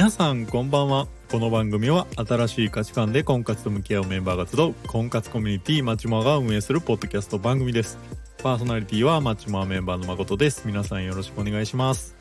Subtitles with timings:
[0.00, 1.08] 皆さんこんばんは。
[1.30, 7.98] この番組は新しい価値観で婚活と向き合うメンバーが集う婚活コミュニティマチモアが運営するポッドキャスト番組です。
[8.42, 12.16] パーソナリティはマチモアメンバーの誠です皆さんよろしくお願いします。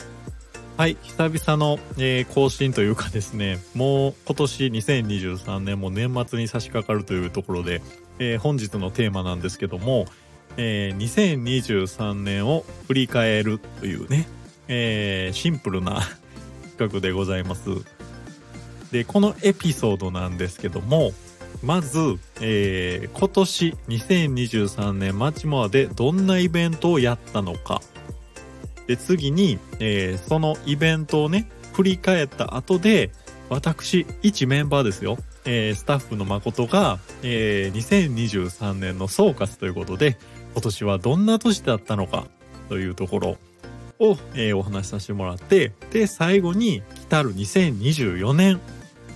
[0.75, 7.81] はい久々の、えー、更新というかですねもう今年2023年も年末に差し掛かるというところで、
[8.19, 10.05] えー、本日のテーマなんですけども、
[10.57, 14.27] えー、2023年を振り返るというね、
[14.67, 16.01] えー、シンプルな
[16.79, 17.69] 企画でございます。
[18.93, 21.11] で、このエピソードなんですけども、
[21.61, 21.99] まず、
[22.39, 27.81] えー、今年2023年マチモアでどんなイベントをやったのか。
[28.87, 33.11] で、次に、えー、そのイベントをね、振り返った後で、
[33.49, 35.17] 私、一メンバーですよ。
[35.43, 40.17] えー、スタッフの誠が、えー、2023年の総括ということで、
[40.53, 42.27] 今年はどんな年だったのか
[42.69, 43.37] というところ
[43.99, 48.59] を、えー、お話しさせてもらってで最後に来たる2024年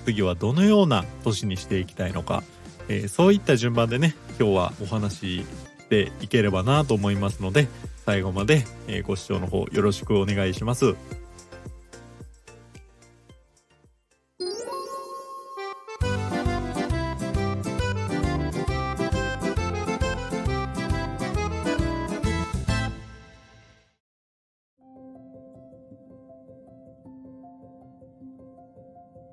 [0.05, 2.43] 次はどのような年にしていきたいのか、
[2.89, 5.45] えー、そういった順番でね今日はお話しし
[5.89, 7.67] ていければなと思いますので
[8.05, 10.95] 最後まで、えー、ご視聴の方よろしくお願いします。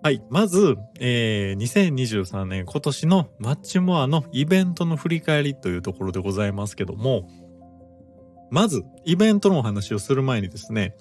[0.03, 0.23] はい。
[0.31, 7.29] まず、えー、2023年今年のマッチモアのイベントの振り返りというところでございますけども、
[8.51, 10.97] まず、イベントのお話をする前にですね、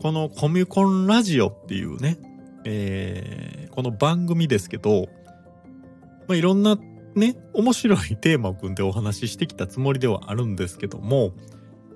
[0.00, 2.16] このコミュコンラジオっていうね、
[2.64, 5.08] えー、この番組ですけど、
[6.28, 6.78] まあ、いろんな
[7.16, 11.32] ね、面白いテーマを組んでお話ししてきたつもりではあるんですけども、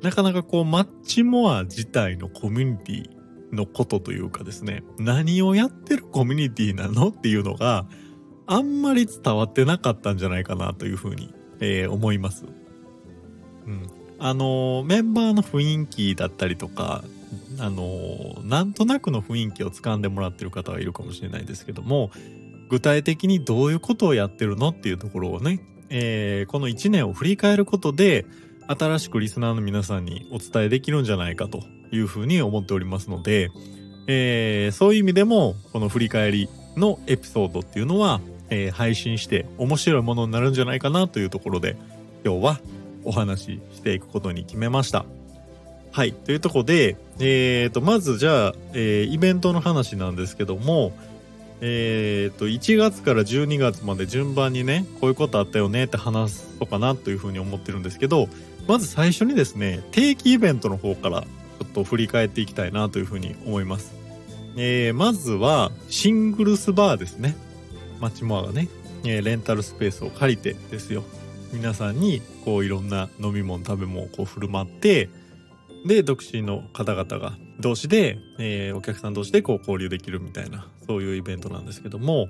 [0.03, 3.18] なかなかこう、マッチモア自体のコミュニティ
[3.53, 7.87] のことというかですね、何をやってるコミュニティなのっていうのが
[8.47, 12.45] あんまり伝わってなかったんじゃないかなというふうに、えー、思います。
[13.67, 13.87] うん。
[14.19, 17.05] あの、メンバーの雰囲気だったりとか、
[17.59, 22.11] あの、なんとなくの雰囲気をつかんでもらってる方はいるかもしれないですけども、
[22.69, 25.61] 具体的にどういうことをやってるのっていうところをね、
[25.91, 28.27] えー、この1年を振り返ることで、
[28.69, 33.51] 新しくリスナーの皆さんにお伝えできるんじゃないかというふうに思っておりますので、
[34.07, 38.21] えー、そういう意味でもこの振り返りのエピソードっていうのは、
[38.51, 41.77] えー、配信して面白いものになるんじゃないかなというところで
[42.25, 42.61] 今日は
[43.05, 45.07] お話ししていくことに決めました。
[45.91, 46.13] はい。
[46.13, 50.93] というところで、え、ー、と、まずじゃあ、えー、イベントの話なんですけども、
[51.61, 58.29] え、ー、と、1月から12月まで順番にね、こういうことあったよねって話そうかなというふうに思ってるんですけど、
[58.69, 63.95] まず最初にですね、定期イベントの方からちょっと振り返っていきたいなというふうに思います。
[64.57, 67.35] えー、まずは、シングルスバーですね。
[67.99, 68.69] マチモアがね、
[69.05, 71.03] えー、レンタルスペースを借りてですよ。
[71.51, 75.09] 皆さんに、こう、いろんな飲み物、食べ物をこう振る舞って、
[75.87, 82.29] で、独身の方々が同士で、えー、お客さん同士でこう交流できるみたいな、そういうイベントなんですけども、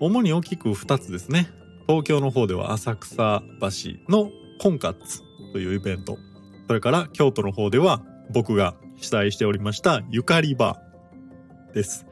[0.00, 1.48] 主に大きく2つですね。
[1.86, 3.68] 東京の方では浅草橋
[4.08, 6.18] の婚活というイベント。
[6.66, 12.06] それから京都の方では僕が主催しておりましたゆかりバーです。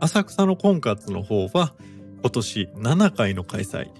[0.00, 1.74] 浅草の婚活の方は
[2.22, 3.90] 今年7回の開催。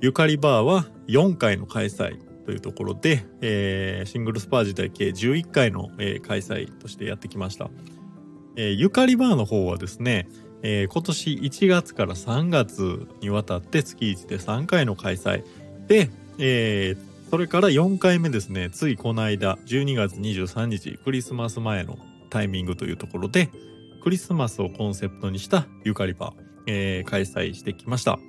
[0.00, 7.70] ゆかりバーは4回の開催というところで、えー、シングルスパー自体計11回の、えー、開催としてやってきました。
[8.56, 10.28] えー、ゆかりバーの方はですね、
[10.62, 15.44] えー、今年1月から3月にわたって月1で3回の開催
[15.86, 21.98] で、えー、それから4回目ですね、ついこの間、12月23日、クリスマス前の
[22.30, 23.50] タイミングというところで、
[24.02, 26.32] クリスマスをコンセプトにしたゆかりバー、
[26.68, 28.20] えー、開催してきました。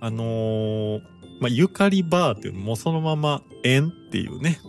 [0.00, 1.00] あのー、
[1.40, 4.60] まあ、ゆかりバーっていうのもそのまま縁っていうね、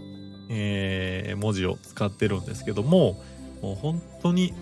[0.49, 3.21] えー、文字を使ってるんですけども、
[3.61, 4.53] もう本当に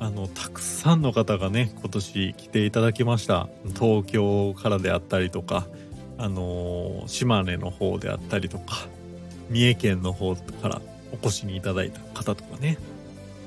[0.00, 3.48] あの、たくさんの方がね、今年来ていただきました。
[3.74, 5.66] 東京からであったりとか、
[6.18, 8.86] あの、島根の方であったりとか、
[9.50, 10.80] 三重県の方から
[11.12, 12.78] お越しにいただいた方とかね、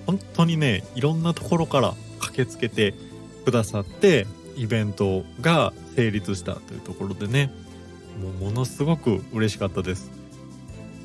[0.06, 2.94] 本当にね、いろんなところから駆けつけて
[3.46, 4.26] くださって、
[4.56, 7.52] イベントが成立したというところでね、
[8.22, 10.10] もうものすごく嬉しかったです。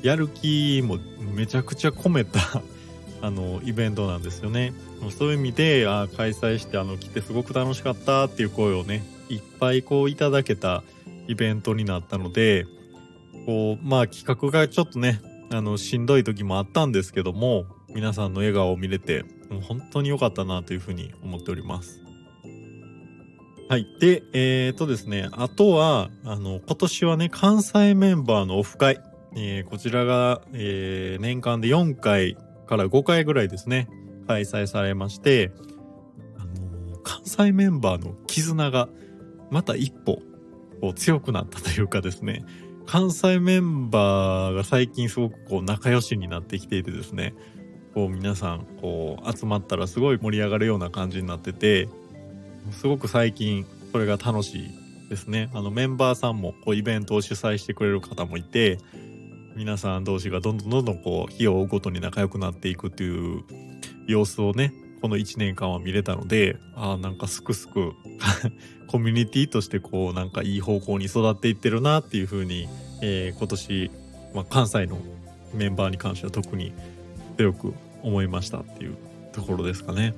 [0.01, 0.97] やる気も
[1.33, 2.39] めちゃくちゃ込めた
[3.21, 4.73] あの、イベントなんですよね。
[5.17, 10.83] そういう意味で、あ開催して、あの、来てすごく楽しかったっていう声をね、いっぱいこういただけた
[11.27, 12.65] イベントになったので、
[13.45, 15.21] こう、まあ企画がちょっとね、
[15.51, 22.03] あの、しんどい時もあったんですけども、皆さんの笑顔を見れて、もう本当に良かったなというふうに思っております。
[23.69, 23.87] はい。
[23.99, 28.99] で、えっ、ー、とですね、あとは、あの、今年はね、関西メンバーのオフ会、
[29.35, 32.37] えー、こちらが、えー、年間で4回
[32.67, 33.89] から5回ぐらいですね、
[34.27, 35.51] 開催されまして、
[36.37, 38.89] あの関西メンバーの絆が
[39.49, 40.21] また一歩
[40.83, 42.43] こう強くなったというかですね、
[42.85, 47.33] 関西メンバーが最近すごくこう仲良しになってきていてですね、
[47.93, 51.87] こう皆さんこう集まったらすごい盛り上がるような感じになってて、
[52.73, 55.49] すごく最近それが楽しいですね。
[55.53, 58.77] あのメンバーさんもこうイベントを主催してくれる方もいて、
[59.55, 63.45] 皆さん同士がどんどんどんどんこう日を追うごとに仲良くなっていくっていう
[64.05, 67.91] 様子をね、この1年間は見れたので、ああ、なんかすくすく
[68.87, 72.69] コミュニティとしてこうなんかいい方向に育っていってるなっていうふうに、
[73.01, 73.91] えー、今年、
[74.33, 74.97] まあ、関西の
[75.53, 76.71] メンバーに関しては特に
[77.35, 78.95] 強く思いましたっていう
[79.33, 80.13] ところですかね。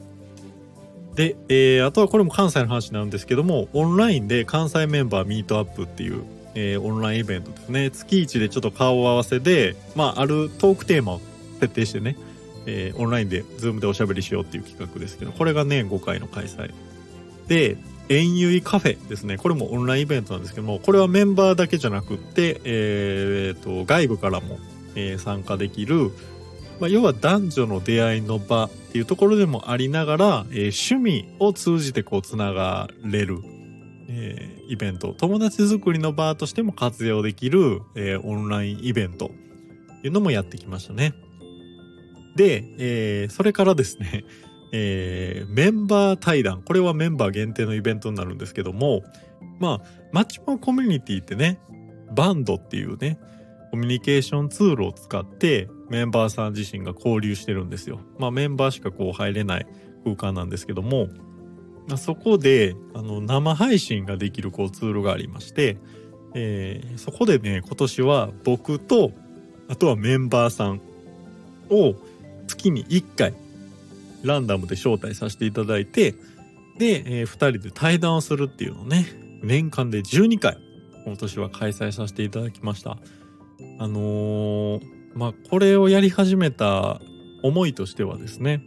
[1.15, 6.21] で、えー、あとはこれも関西の話なんですけども、オンラインで関西メンバーミートアップっていう、
[6.53, 7.89] えー、オンラインイベントですね。
[7.89, 11.21] 月1でちょっと顔合わせで、まあ、あるトークテーマを
[11.59, 12.17] 設定してね、
[12.65, 16.73] えー、オンラインで、ズームでおしゃべりしようっていう企画ですけど、これが年5回の開催。
[17.47, 17.77] で、
[18.07, 19.37] 遠遊カフェですね。
[19.37, 24.59] これもオンラインイベントなんですけども、これはメンバーだけじゃなくって、えー、と、外部からも、
[24.95, 26.11] えー、参加できる、
[26.79, 33.39] まあ、要は男女の出会いの場っていうところでもありながら、えー、趣味を通じてこうつながれる、
[34.09, 39.29] えー、イベント友達作りの場としても活用できる、えー、オンラインイベントっ
[40.01, 41.13] ていうのもやってきましたね。
[42.35, 44.25] で、えー、それからですね、
[44.71, 49.03] えー、メンバー対談これはメンバー限定のイベントになるんですけども
[49.59, 51.59] まあマッチモンコミュニティってね
[52.13, 53.17] バンドっていうね
[53.71, 57.99] コミュニケーションツールを使ってメンバーさん自身が交流してるんですよ。
[58.17, 59.67] まあメンバーしかこう入れない
[60.03, 61.07] 空間なんですけども、
[61.87, 65.77] まあ、そこであの生配信ができるこうツールがありまして、
[66.33, 69.11] えー、そこでね今年は僕と
[69.67, 70.81] あとはメンバーさん
[71.69, 71.95] を
[72.47, 73.33] 月に1回
[74.23, 76.13] ランダムで招待させていただいて
[76.77, 79.05] で、えー、2人で対談をするっていうのをね
[79.43, 80.57] 年間で12回
[81.05, 82.97] 今年は開催させていただきました。
[83.79, 86.99] あのーまあこれをやり始めた
[87.41, 88.61] 思いとしてはですね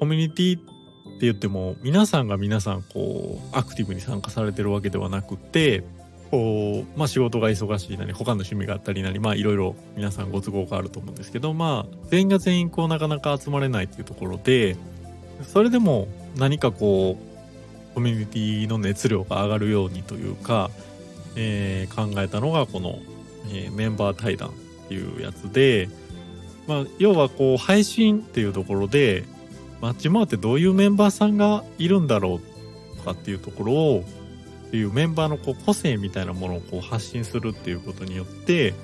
[0.00, 5.84] コミュニティって言っても皆さんが皆さんこうアクティブに参加されてるわけではなくて
[6.30, 14.76] こうまあ仕事が忙しいなり他の趣味があったりなりまあいろいろ皆さんご都合があると思うんですけどまあ全員が全員こうなかなか集まれないっていうところで
[15.42, 20.70] それでも何かこうコミュニティの熱量が上がるようにというか、
[21.36, 22.98] えー、考えたのがこの、
[23.52, 24.52] えー、メンバー対談っ
[24.88, 25.88] ていうやつで、
[26.66, 29.24] まあ、要はこう配信っていうところで
[29.80, 32.40] マッチ回ってどういうメンバーさんがいるんだろ
[32.94, 34.04] うとかっていうところを
[34.68, 38.74] っていうメンバーのこう個性みたいなものをこう発信するっていうことによって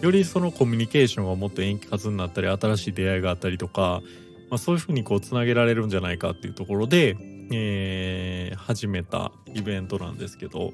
[0.00, 4.02] よりそのコミュニケーションがもっと円滑になったり新しい出会いがあったりとか、
[4.50, 7.16] まあ、そういうふうにつなげられるんじゃないかっていうところで、
[7.50, 10.72] えー、始めたイベントなんですけど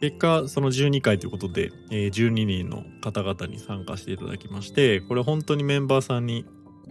[0.00, 6.46] 結果その12回ということで、えー、12人の方々に参加していただきましてこれ本当にメンバーさんに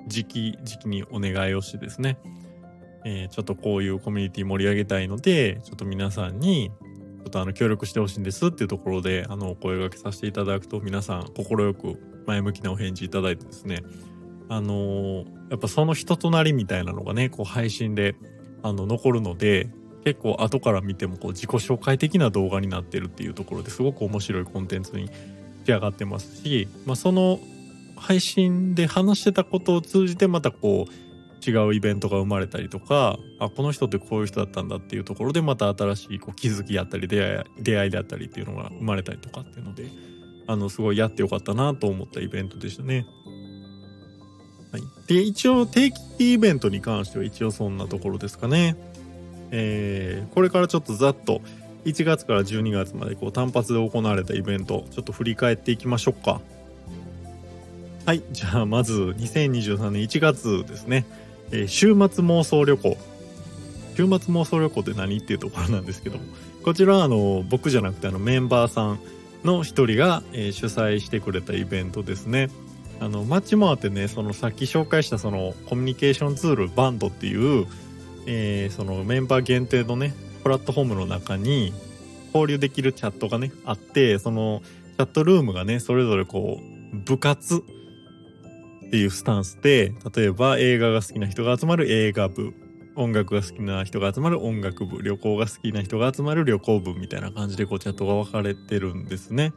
[0.08, 2.18] 時期時期にお願いをしてですね、
[3.06, 13.84] えー、ちょっとこういうコミュニティ盛り上げたいのでちょっと皆さんにちょっとあの協力してほしいんですっていうところであのお声がけさせていただくと皆さん快く前向きなお返事いただいてですね
[14.50, 18.16] あのー、やっぱその人となりみたいなのがねこう配信で
[18.64, 19.70] あの残るので
[20.04, 25.10] 結構後から見てもこう自己紹介的な動画になってるっていうところですごく面白いコンテンツに
[25.66, 27.40] 仕上がってますし、まあ、その
[27.96, 31.11] 配信で話してたことを通じてまたこう
[31.46, 39.86] 違うイベントが生まれたりとかあこの人ってこういう人だったんだっていうところでまた新しいこう気づきやったり出会い出会いであったりっていうのが生まれたりとかっていうので
[40.48, 43.06] あのすごいやってよかったなと思ったイベントでしたね。
[44.72, 48.78] はい、で一応定期イベントに関しては一応そんなところですかね。
[49.52, 51.42] えー、これからちょっとざっと
[51.86, 56.42] 1月から12月までこう単発で行われたイベントちょっと振り返っていきましょうか
[58.06, 61.06] はいじゃあまず2023年1月ですね、
[61.52, 62.98] えー、週末妄想旅行。
[63.96, 66.24] 週末妄想旅行って何っていうところなんですけども
[66.64, 69.00] こちらはあの僕じゃなくてあのメンバーさん
[69.44, 72.50] の一人が、えー、主催してくれたイベントですね。
[73.02, 77.68] あの街回ってねそのさっき紹介したそのコミュニケーションツールバンドっていう
[78.26, 81.74] えー、そのメンバー限定のねプラットフォームの中に
[82.34, 84.62] 交流できるチャットがねあってその
[84.98, 86.60] チャットルームがねそれぞれこ
[86.94, 87.64] う部活
[88.92, 92.54] っていうスタンスで、例えば映画が好きな人が集まる映画部、
[92.98, 99.54] 音楽が好きな人が集まる音楽部、旅行が好きな人が集まる旅行部みたいな感じでこうチャットが分かれてるんですね。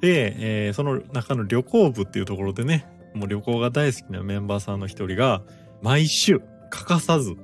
[0.00, 0.34] で、
[0.66, 5.44] えー、その中の旅行部っていうところでね、もう旅行が大好きなメンバーさんの一人が、
[5.80, 7.36] 毎週欠かさず、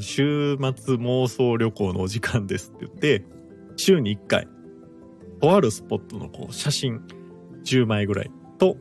[0.00, 3.24] 週末妄想旅行のお時間ですって言って、
[3.76, 4.46] 週に1回、
[5.40, 7.00] とあるスポットのこう写真
[7.64, 8.76] 10枚ぐらいと、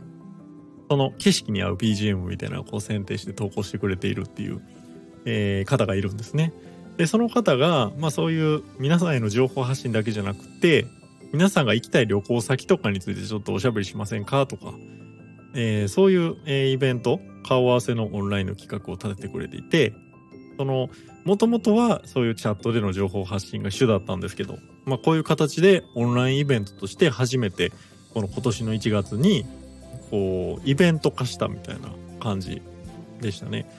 [0.89, 4.61] その景色に合う BGM みたいなのをこう選定して投稿してくれているっていう、
[5.25, 6.51] えー、方がいるんですね。
[6.97, 10.87] で、その方が、まあそういう皆さんへの情報発信だけじゃなくて、
[11.31, 14.73] 皆さんが行きたい旅行先とかについてちょっとおしゃべりしませんかとか、
[15.53, 19.93] えー、そういう、えー、イベント、顔合わせのオンラインの企画を立ててくれていて、
[20.57, 20.89] その、
[21.23, 27.71] もともとはそういうチャットでの情報発信が主だったんですけど、まあこういう形でオンラインイベントとして初めて、
[28.13, 29.45] この今年の1月に、
[30.09, 31.89] こう、イベント化したみたいな
[32.19, 32.61] 感じ
[33.21, 33.69] でしたね。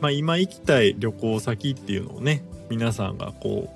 [0.00, 3.68] まあ今行きたい旅行先っていうのをね、皆さんがこ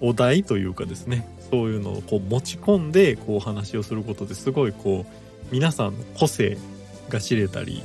[0.00, 6.58] う、お題というかですね、そういうのをこう持ち込んでこう話をすることですごいこう皆さんの個性
[7.08, 7.82] が知れたり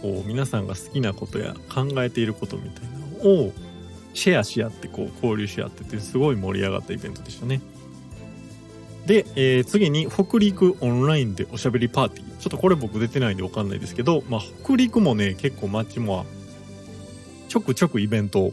[0.00, 3.52] こう皆さんが好きなことや考えていることみたいなのを
[4.14, 7.60] シェアし合ってこう交流し合っててすごい盛り上がったイベントでしたね。
[9.06, 12.29] で、えー、次に北陸オンラインでおしゃべりパーティー。
[12.40, 16.24] ちょっとこれ僕出てないんでわかんないですけど、まあ北陸もね結構街も
[17.48, 18.52] ちょくちょくイベントを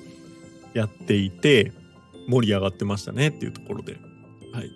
[0.74, 1.72] やっていて
[2.27, 3.98] 盛り上がってましたねっていうところで。
[4.53, 4.72] はい。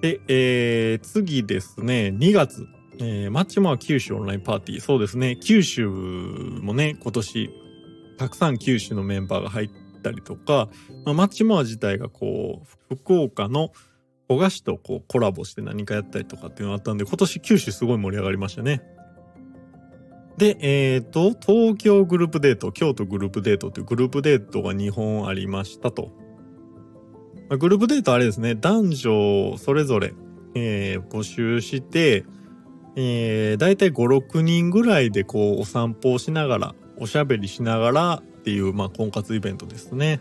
[0.00, 2.66] で、えー、次ですね、2月。
[2.98, 4.80] えー、マッチモア九州オンラインパーティー。
[4.80, 7.50] そうですね、九州もね、今年、
[8.18, 9.70] たくさん九州のメンバーが入っ
[10.02, 10.68] たりとか、
[11.04, 13.72] まあ、マッチモア自体がこう、福岡の
[14.32, 18.82] 古賀市とこうコラボして何かやったりとかっていうのがあったんで、今年九州すごい盛り上がりましたね。
[20.38, 26.10] で、えっ、ー、と、東京グループデート、京都グループデートというグループデートが2本ありましたと。
[27.50, 30.14] まあ、グループデートあれですね、男女それぞれ、
[30.54, 32.24] えー、募集して、
[32.96, 40.20] えー、だいたい5、6人ぐらいでこうお散歩をしながら、おしゃべりしながらっていう、まあ、婚活イベントですね。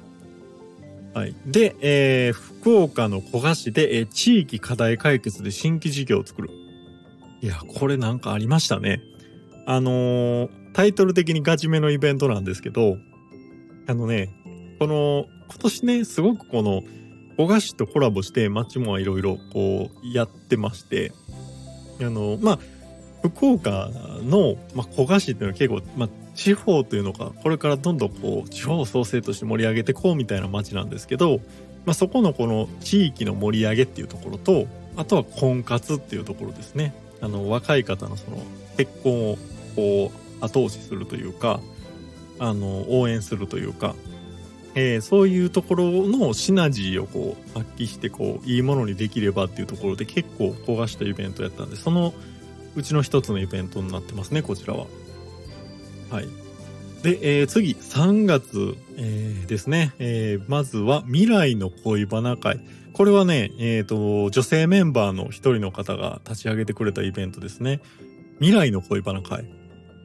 [1.13, 1.35] はい。
[1.45, 6.49] で、えー、福岡の古賀市で、えー、地域課題解決で新規事業を作る。
[7.41, 9.01] いや、これなんかありましたね。
[9.65, 12.97] あのー、タイトル的にガチめのイベントなんですけど、
[13.87, 14.29] あのね、
[14.79, 16.81] この、今年ね、すごくこの、
[17.41, 21.11] 古賀市とコラボして町もいろいろこうやってまして
[21.99, 22.59] あのまあ
[23.23, 23.89] 福岡
[24.23, 31.39] の、まあ、古賀市っていうのは結構、まあ、地方というのかこれからどんどんこう地方創生として盛り上げてこうみたいな町なんですけど、
[31.85, 38.38] まあ、そこのこの地域の盛り上げっていうところとあとは婚活っていうところですねあの若い方のその
[38.77, 39.38] 結婚を
[39.75, 40.11] こ
[40.41, 41.59] う後押しするというか
[42.39, 43.95] あの応援するというか
[44.73, 52.13] えー、そういうところのシナジーをこう発揮してこういいものにできればっていうところで結構焦がしたイベントやったんでその
[52.75, 54.85] うちの一つのイベントになってますねこちらは。
[56.11, 56.27] はい。
[57.03, 62.59] で、えー、次3月、えー、ですね、えー、まずは未来の恋バナ会。
[62.93, 67.79] これはね、えっ、と、女性メンバーの一人の方が立ち上げてくれたイベントですね。
[68.39, 69.45] 未来の恋バナ会。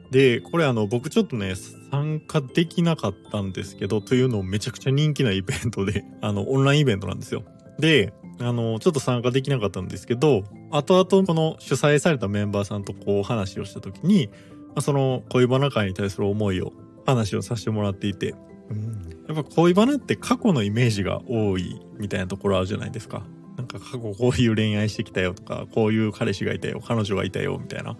[0.09, 1.53] で、これあの、僕ちょっとね、
[1.91, 7.43] 参加できなかったんですけど、というのをめちゃくちゃ人気なイベントで、 あの、オンラインイベントなんですよ。
[7.77, 14.29] で、あの、ちょっと参加できなかったんですけど、後々この主催されたメンバーさんとこう話をした時に、
[14.77, 16.73] あ、その恋バナ会に対する思いを
[17.05, 18.35] 話をさせてもらっていて、
[18.69, 23.23] うん、やっぱ恋バナって過去のイメージが多いみたいなところあるじゃないですか。
[23.57, 27.97] なんか過去こういう恋愛してきたよとか、こういう彼氏がいたよ、彼女がいたよみたいな。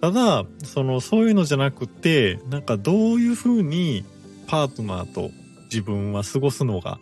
[0.00, 4.04] ただそのそういうのじゃなくてなんかどういうふうに
[4.46, 5.30] パートナーと
[5.64, 7.00] 自分は過ごすのが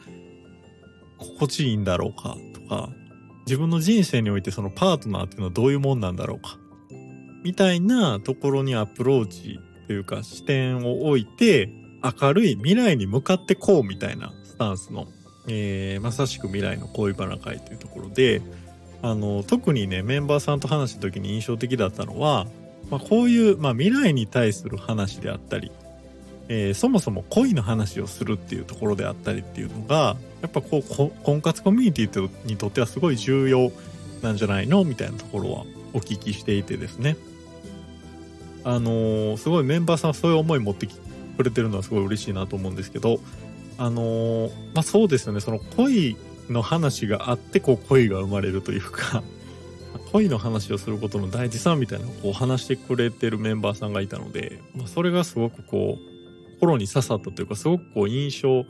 [1.18, 2.88] 心地いいんだろうかとか
[3.46, 6.58] 自分の人生においてそのパートナーっていうのはどういうもんなんだろうか
[7.46, 11.70] みたいなところにアプローチというか視点を置いて
[12.20, 15.06] 明るい未来に向かってこうみたいなスタンスの、
[15.46, 18.42] えー、まさしく未来の恋バナ会というところで
[19.00, 22.48] あの特にねメンバーさんと話した時に印象的だったのは
[22.90, 25.72] まあ、こういう、まあ、未来に対する話であったり、
[26.48, 33.72] えー、そもそも恋の話をするっていうところであったりっていうのがやっぱこう婚活コミュニティにとってはすごい重要
[34.22, 34.84] なんじゃないの？
[34.84, 37.16] みたいなところはお聞きしていてですね。
[38.66, 40.88] あのー、すごいメンバーさんそういう思い持って
[41.36, 43.20] くれてるのはすごい嬉しいなと思うんですけど
[43.78, 46.16] あのー、まあそうですよねその恋
[46.50, 49.22] の話があってこう恋が生まれるというか
[50.10, 58.64] 恋の話をすることの大事さみたいなこう話してくれてるメンバーさんがいたので、まあ、それがすごくこう心に刺さったというかすごくこう印象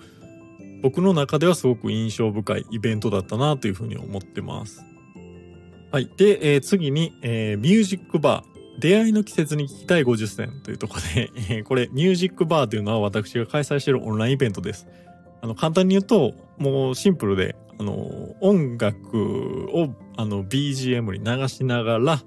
[0.83, 4.85] 僕の中ではすごく印象深いイベントだったなというふうに思ってます。
[5.91, 6.11] はい。
[6.19, 8.56] で、えー、次に、えー、ミュージックバー。
[8.79, 14.87] 出会いの季節に聞きたい50選というところで、 えー、これ、ミュージックバーというのは私が開催しているオンラインイベントです。
[15.41, 22.23] あの、簡単に言うと、もうシンプルで、あの、音楽を、あの、BGM に流しながら、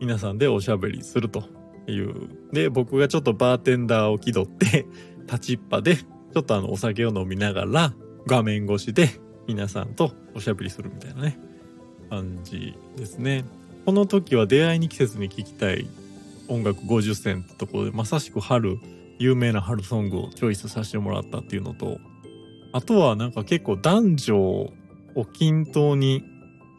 [0.00, 1.44] 皆さんでおしゃべりすると
[1.86, 2.14] いう。
[2.52, 4.86] で、僕がちょっとバーテンダーを気取って、
[5.26, 7.94] 立ちっぱで、ちょっとあの、お酒を飲みながら、
[8.26, 9.08] 画面越しで
[9.46, 11.38] 皆さんとおしゃべりするみたいなね、
[12.10, 13.44] 感じですね。
[13.84, 15.86] この時は出会いに季節に聴きたい
[16.48, 18.78] 音楽50選ってところで、まさしく春、
[19.18, 21.98] 有名な春ソングをチョイスさせてもらったっていうのと、
[22.72, 24.72] あとはなんか結構男女を
[25.34, 26.24] 均等に、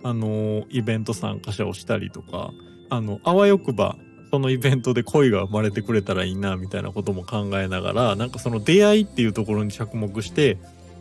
[0.03, 2.51] あの、イベント参加者をしたりとか、
[2.89, 3.97] あの、あわよくば、
[4.31, 10.57] そのイベントで恋が生まれてくれたらいいな、みたいなことも考えながら、なんかその出会いっていうところに着目して、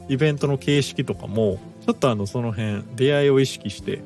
[0.09, 4.03] イベントの形式とかも、ちょっとあの、その辺、出会いを意識して、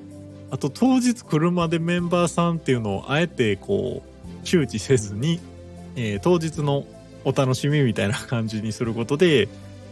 [0.50, 5.40] あと当日車でメンバーさんっていうのをあえてこう、周知せずに、
[5.96, 6.86] えー、当日の
[7.24, 9.48] お楽しみみたいな感じにすることで、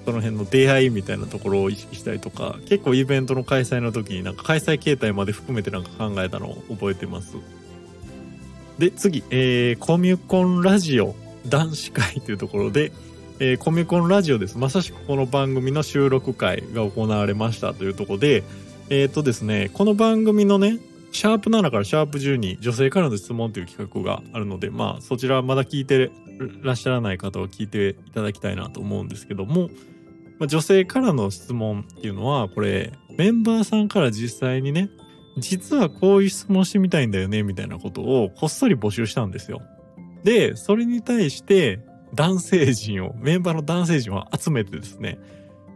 [0.07, 7.37] その辺の出会いみたいなところを意識したりとか、結構イベントの開催の時になんか開催形態まで含めてなんか考えたのを覚えてます。
[8.79, 11.15] で、次、えー、コミュコンラジオ
[11.49, 12.93] 男子会というところで、
[13.41, 14.57] えー、コミュコンラジオです。
[14.59, 18.45] まさしくこの番組の収録会が行われましたというところで、
[18.89, 20.79] えっ、ー、とですね、この番組のね、
[21.11, 26.13] シャープ7からシャープ12、女性からの質問という企画があるので、まあ、そちらまだ聞いて
[26.63, 29.71] らっしゃらない方は聞いていただきたいなと思うんですけども、
[30.39, 34.89] まあ、女性からの質問っていうのは、これ、メンバーさんから実際にね、
[35.37, 39.63] 実はこういう質問してみたいんだよね、みたいなことをこっそり募集したんですよ。
[40.23, 41.81] で、それに対して
[42.15, 45.19] 男性陣を、メンバーの男性陣を集めてですね、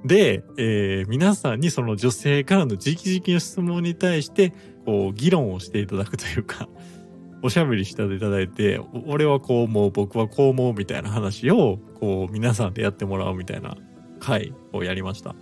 [0.04, 4.52] で、えー、皆さんにその女性からの直々の質問に対して、
[4.86, 6.68] こう、議論をしていただくというか、
[7.42, 13.76] おしゃべりしていただいて、俺はこう思う、僕はこう思うみたいな話を、こう、皆さんでやってもらうみたいな
[14.20, 15.34] 回をやりました。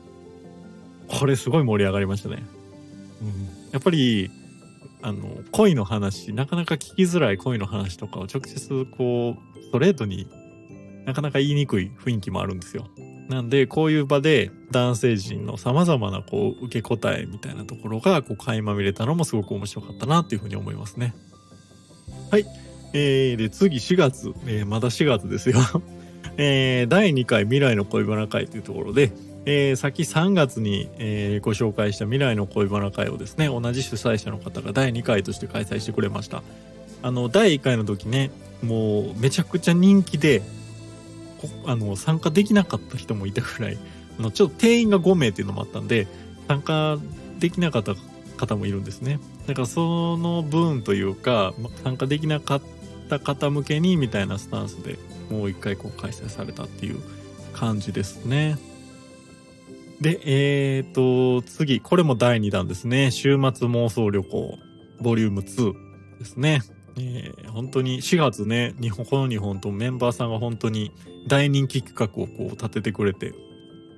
[1.09, 2.45] これすごい盛り上がりましたね。
[3.23, 3.29] うん、
[3.73, 4.31] やっぱり、
[5.03, 10.29] あの、恋の話、なかなか聞きづらい恋の話とかを直接こう、ストレートに
[11.07, 12.87] なかなか言いにくい雰囲気もあるんですよ。
[13.29, 21.15] なんで、こういう場で男性陣の様々なこう、受け答えみたいなところがこう、垣間見れたのもすごく面白かったなっていうふうに思いますね。
[22.31, 22.47] はい。
[22.95, 25.59] えー、で、次4月、えー、まだ4月ですよ
[26.39, 29.13] えー、第2回未来の恋バナ会というところで、
[29.45, 36.43] えー、先3月に、えー、ご紹介した未来の恋バナ会をですね、同じ主催者の方が第2回として開催してくれました。
[37.03, 38.31] あの、第1回の時ね、
[38.63, 40.43] もうめちゃくちゃ人気で、
[41.67, 43.79] あの、参加できなかった人もいたくらい、
[44.19, 46.07] あの、ちょっと定員が5名っていうのもあったんで、
[46.49, 46.99] 参加
[47.39, 47.95] できなかった
[48.37, 49.21] 方もいるんですね。
[49.47, 52.63] だからその分というか、参加できなかっ
[53.09, 54.99] た方向けにみたいなスタンスで
[55.31, 57.01] もう一回こう開催されたっていう
[57.53, 58.57] 感じですね。
[60.01, 63.11] で、えっ、ー、と、次、これも第2弾ですね。
[63.11, 64.59] 週末妄想旅行、
[65.01, 65.75] ボリューム2
[66.21, 66.63] ですね。
[67.01, 70.93] えー、本当に4月ね、日本、この日本とメンバーさんが本当に
[71.27, 73.33] 大人気企画をこう立ててくれて、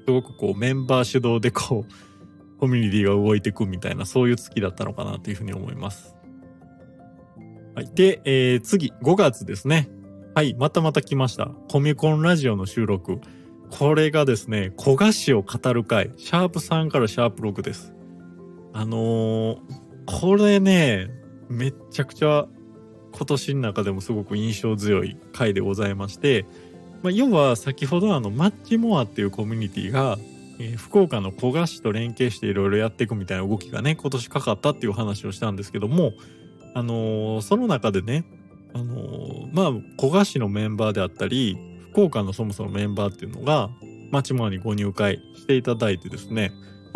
[0.07, 6.15] すごくこうメンバー主導でこう、コミュニティが動いていくみたいな、そういう月だったのかなというふうに思います。
[7.75, 7.91] はい。
[7.95, 9.89] で、えー、次、5月ですね。
[10.35, 11.47] はい、またまた来ました。
[11.71, 13.21] コミコンラジオの収録。
[13.71, 17.95] これがですね、小菓子を語る回、シャープ3からシャープ6です。
[18.73, 19.59] あのー、
[20.07, 21.09] これね、
[21.49, 22.47] めっちゃくちゃ
[23.13, 26.47] 今年の中でもすごく印象強い回でございまして、
[27.03, 30.19] まあ、要は先ほどあのマッチモアっていうコミュニティが、
[30.59, 36.13] えー、福岡の小菓子と連携していろいろやっていくみたいな動きがね、今年かかったっていう話をしたんですけども、
[36.75, 38.25] あのー、その中でね、
[38.75, 41.57] あのー、まあ、古賀市のメンバーであったり、
[41.93, 43.71] 福岡のそもそもメンバーっていうのが、
[44.11, 46.53] 町前にご入会していただいてですね、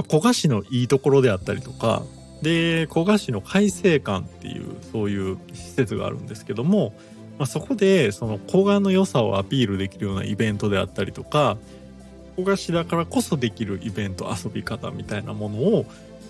[0.08, 2.02] 古賀市のいいところであったりとか、
[2.42, 6.94] で、古賀市の海星館っていう、そういう施設があるんですけども、
[7.36, 11.56] まあ、そこで、その古賀の良さをアピールできるようなイベントであったりとか、
[12.36, 15.84] 古賀市だからこそできるイベント、遊び方みたいなものを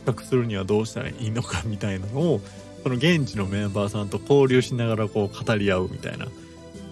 [0.07, 2.41] 企画するにはどうしたらいいのかみたいなのを
[2.83, 6.27] その現地のメンバーさんと交流しながらこう語り合うみたいな、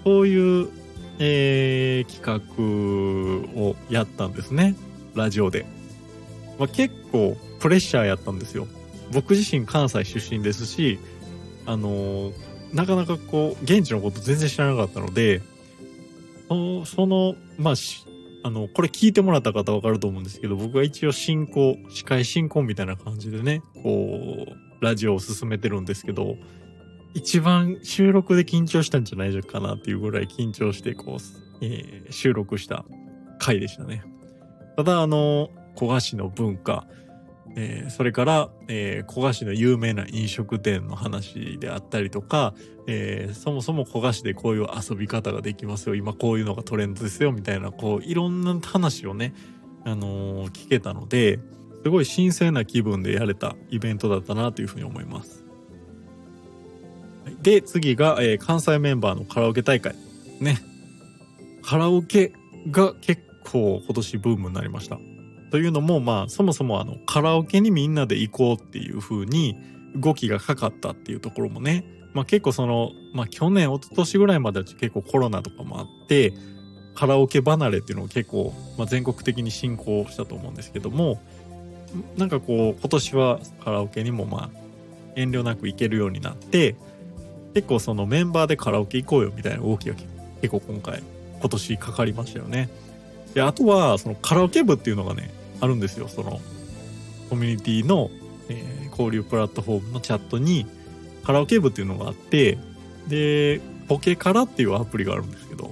[0.05, 0.69] そういう、
[1.19, 2.43] えー、企
[3.55, 4.75] 画をやったんですね。
[5.15, 5.65] ラジオで。
[6.59, 8.67] まあ、結構プレッシャーやったんですよ。
[9.13, 10.99] 僕自身関西出身ですし、
[11.67, 12.33] あの
[12.73, 15.43] なかなかこう現地のこと全然知らなかったので
[16.49, 17.75] そのまあ
[18.45, 26.37] あのこれ聞いてもらった方わかると思うんですけど僕は一応進行司会進行みたいな感じでねこうラジオを進めてるんですけど
[27.15, 32.85] 一番収録で緊張したんじゃないかなっていうぐらい緊張してこう、えー、収録した
[33.39, 34.03] 回でしたね。
[34.77, 36.87] ただあの古賀市の文化
[37.55, 42.55] えー、それから、えー、古賀市の有名な飲食店の話であったりとか、
[42.87, 49.35] えー、そもそも古賀市でこういう遊び方ができますよ今こういうのがトレンドですよみたいなこういろんな話をね、
[49.85, 51.41] あの聞けたので
[51.83, 55.45] すごい新鮮な気分でやれたイベントだったなというふうに思います。
[57.43, 59.95] で次が、え関西メンバーのカラオケ大会
[60.41, 60.59] ね
[61.63, 62.33] カラオケ
[62.71, 64.99] が結構今年ブームになりました。
[65.53, 69.55] というのもまあそもそもあのカラオケにみんなで行こうっていう風に
[69.95, 71.85] 動きがかかったっていうところもね、
[72.15, 76.33] まあ、結構その、まあ、去年一昨年ぐらいまでは結構コロナとかもあって
[76.95, 81.21] カラオケ離れっていうのを結構、まあ、全国的に進行したと思うんですけども
[82.17, 84.51] なんかこう今年はカラオケにもまあ
[85.17, 86.77] 遠慮なく行けるようになって
[87.53, 89.95] 結構そのメンバーでカラオケ行こうよみたいな動きが
[90.41, 91.03] 結構今回
[91.41, 92.71] 今年かかりましたよね。
[93.35, 96.09] であとはそのカラオケ部っていうのがねあるんですよ。
[96.09, 96.41] その
[97.31, 98.11] コミュニティの、
[98.49, 100.67] えー、交流プラットフォームのチャットに
[101.23, 102.59] カラオケ部っていうのがあって
[103.07, 105.71] でポケカラっていうアプリがあるんですけど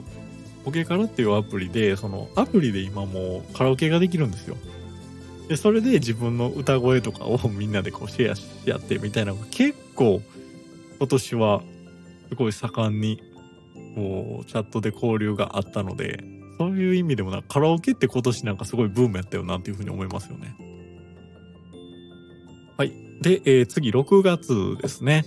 [0.64, 4.57] ポケカラっていうアプリでそのアプリで今もうカラオケができるんですよ。
[5.48, 10.22] でそれで自分の歌声とかをみんなでこうシェアし合ってみたいなのが結構
[10.98, 11.62] 今年は
[12.29, 13.20] すごい盛んに
[13.96, 16.22] こうチャットで交流があったので
[16.61, 20.55] そういう意味でもな、カラオケって今年なんかすごいブームやったよなっていうふうに思いますよね。
[22.77, 22.92] はい。
[23.23, 25.25] で、えー、次6月ですね。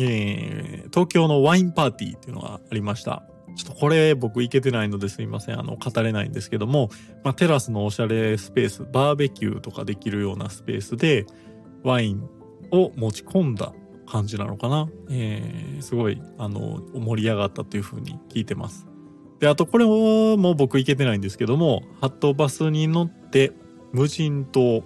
[0.00, 3.22] えー、東京のワインパーティーっていうのがありました。
[3.54, 5.60] ちょっとこれ僕行けてないのですいません。
[5.60, 6.90] あの、語れないんですけども、
[7.22, 11.26] まあ、テラスのおしゃれスペース、バーベキューとかできるようなスペースで、
[11.84, 12.28] ワイン
[12.72, 13.72] を持ち込んだ
[14.04, 14.88] 感じなのかな。
[15.10, 18.88] えー、すごい、あの、盛り上がったというふうに聞いてます。
[19.44, 23.52] で、あとこれももう僕行けてないんですけども、ハットバスに乗って
[23.92, 24.82] 無人島、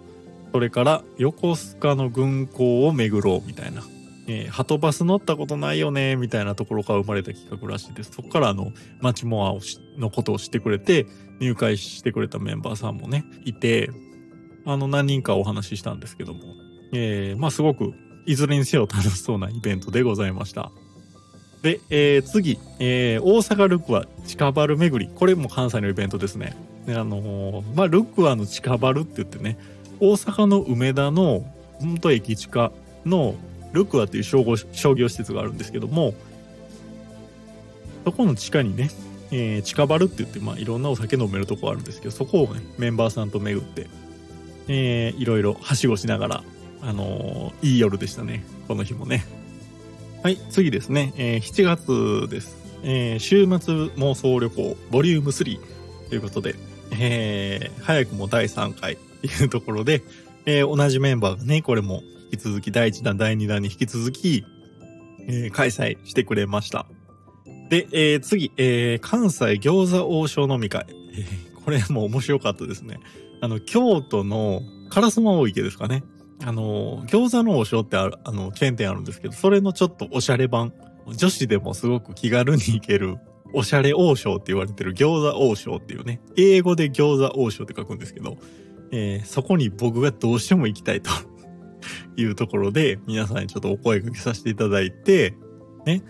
[0.50, 3.82] それから横須賀の軍港を巡ろうみたいな。
[4.26, 8.10] えー、ハトバス乗ったことないよね、みたいなところから生まれた企画らしいです。
[8.10, 9.60] そこからあの、マチモアを
[9.96, 11.06] のことを知ってくれて、
[11.38, 13.90] 入会してくれたメンバーさんもね、いて、
[14.66, 16.40] あの、何人かお話ししたんですけども、
[16.92, 17.94] えー、まあすごく、
[18.26, 20.72] いずれにせよ楽しそうなイベントでございました。
[21.62, 25.12] で、えー、次、えー、大阪ルクア近バル巡り。
[25.12, 26.56] これも関西のイベントですね。
[26.86, 29.58] であのー、まあ、ルクアの近バルって言ってね、
[30.00, 31.44] 大阪の梅田の、
[31.80, 32.72] 本当駅地下
[33.04, 33.34] の
[33.72, 36.14] ルクアっていう商商業施設があるんですけども、
[38.04, 38.90] そこの地下にね、
[39.30, 43.86] えー、近バルって言って、まあ、いろんなお酒飲めるとこあるんですけど、そこをね、メンバーさんと巡って、
[44.68, 46.44] えー、いろいろはしごしながら、
[46.80, 48.44] あのー、いい夜でしたね。
[48.66, 49.37] この日もね。
[50.20, 51.12] はい、次ですね。
[51.16, 52.56] えー、7月です。
[52.82, 55.60] えー、週末妄想旅行ボリューム3
[56.08, 56.56] ということで、
[56.90, 60.02] えー、早くも第3回 というところで、
[60.44, 62.02] えー、同じメンバーがね、これも
[62.32, 64.44] 引き続き第1弾、第2弾に引き続き、
[65.28, 66.86] えー、開催してくれました。
[67.70, 70.84] で、えー、次、えー、関西餃子王将飲み会。
[71.12, 72.98] えー、これも面白かったですね。
[73.40, 76.02] あの、京都の烏丸大池ですかね。
[76.44, 80.72] あの、餃子の王将ってある、あの、チェーン店あるんですけど、それのちょっとおしゃれ版。
[81.06, 83.18] 女子でもすごく気軽に行ける、
[83.54, 88.36] おしゃれ王将って言われてる餃子王将っていうね、英語で餃子王将って書くんですけど、
[88.90, 91.10] えー、そこに僕がどうしても行きたいと
[92.16, 95.34] いうところで、皆さんにちょっとお声掛けさせていただいて、
[95.86, 96.02] ね、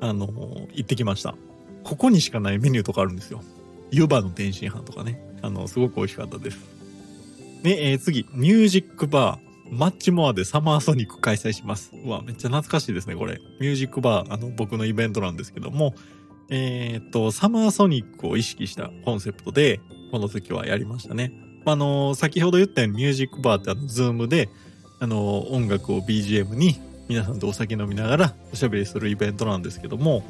[0.00, 0.26] あの
[0.72, 1.36] 行ってきました。
[1.84, 3.42] ここにしかないメニューとかあるんですよ。
[3.90, 5.22] 湯葉の天津飯とかね。
[5.42, 6.58] あの、すごく美味しかったです。
[7.62, 9.49] で、えー、次、ミュージックバー。
[9.70, 11.92] マッチモアでサマーソニック開催します。
[12.04, 13.40] うわ、めっちゃ懐かしいですね、これ。
[13.60, 15.94] ミュージックバー、あの、僕のイベントなんですけども、
[16.50, 19.80] えー、っと、サマーソニックを意識したコンセプトで、
[20.10, 21.32] この時はやりましたね。
[21.64, 24.48] あの、先ほど言ったようにミュージックバーってあの、ズームで、
[24.98, 30.24] あの、音楽を BGM に皆さんとお酒飲みながらおしゃべりするイベントなんですけども、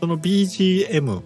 [0.00, 1.22] その BGM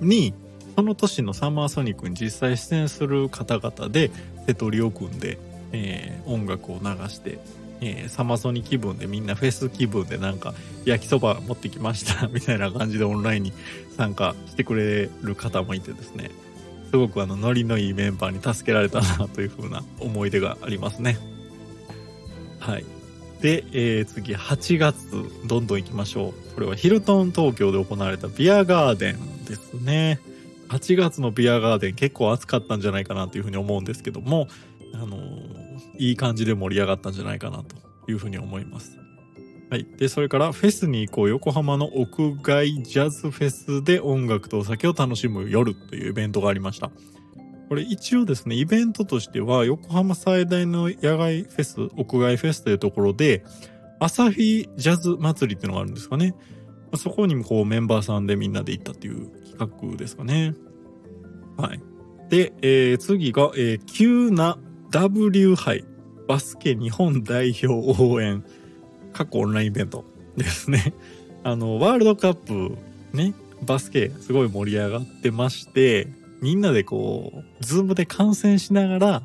[0.00, 0.34] に、
[0.74, 4.10] その年のサマーソニックに実際出演する方々で
[4.46, 5.38] セトリを組んで、
[5.72, 7.38] えー、音楽を流して、
[7.80, 13.52] えー、サマソニ気分でみんなフェス気分でなんか焼きそば持ってきました みたいな感じでオンラインに
[13.96, 16.30] 参加してくれる方もいてですね。
[16.90, 21.18] すごくあのノリのいいメンバーに助けられたなという風な思い出がありますね。
[22.60, 22.84] はい。
[23.40, 25.08] で、えー、次8月
[25.46, 26.54] どんどん行きましょう。
[26.54, 30.20] これはヒルトン東京で行われたビアガーデンですね。
[30.68, 34.48] 8月のビアガーデン結構暑かったんじゃないかなというふうに思うんですけども
[35.00, 35.16] あの、
[35.98, 37.76] いい感じで盛り上がったんじゃないかなと
[38.10, 38.98] いうふうに思います
[39.70, 39.86] はい。
[39.98, 46.90] で、それから、フェスに行こう横浜の屋外ジャズフェスで音楽とお酒を楽しむ夜というイベントがありました。
[47.68, 53.44] これ一応ですね、イベントとしては、横浜最大の野外フェス、屋外フェスというところで、
[53.98, 56.34] アサフィジャズ祭りっていうのがあるんですかね。
[56.94, 60.54] そこにもこうメンバーさんでみんなで行ったっていう企画ですかね。
[61.56, 61.80] はい。
[62.28, 64.58] で、えー、次が、えー、急な
[64.90, 65.84] W 杯
[66.28, 68.44] バスケ日本代表応援
[69.12, 70.04] 過去オンラインイベント
[70.36, 70.94] ですね。
[71.42, 72.76] あの、ワールドカップ
[73.12, 76.08] ね、バスケすごい盛り上がってまして、
[76.42, 79.22] みんなでこう、ズームで観戦しながら、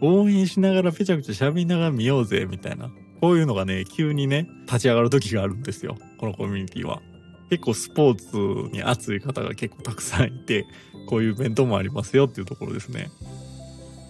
[0.00, 2.90] 応援しながらぺちゃくちゃ喋りながら見ようぜ、みたいな。
[3.20, 5.96] こういうのがね、急にね、立ち上がる時があるんですよ。
[6.18, 7.02] このコミュニティは。
[7.50, 10.66] 結構スポーツに熱い方が結構たくさんいて、
[11.06, 13.10] こういうイベントもありますよっていうところですね。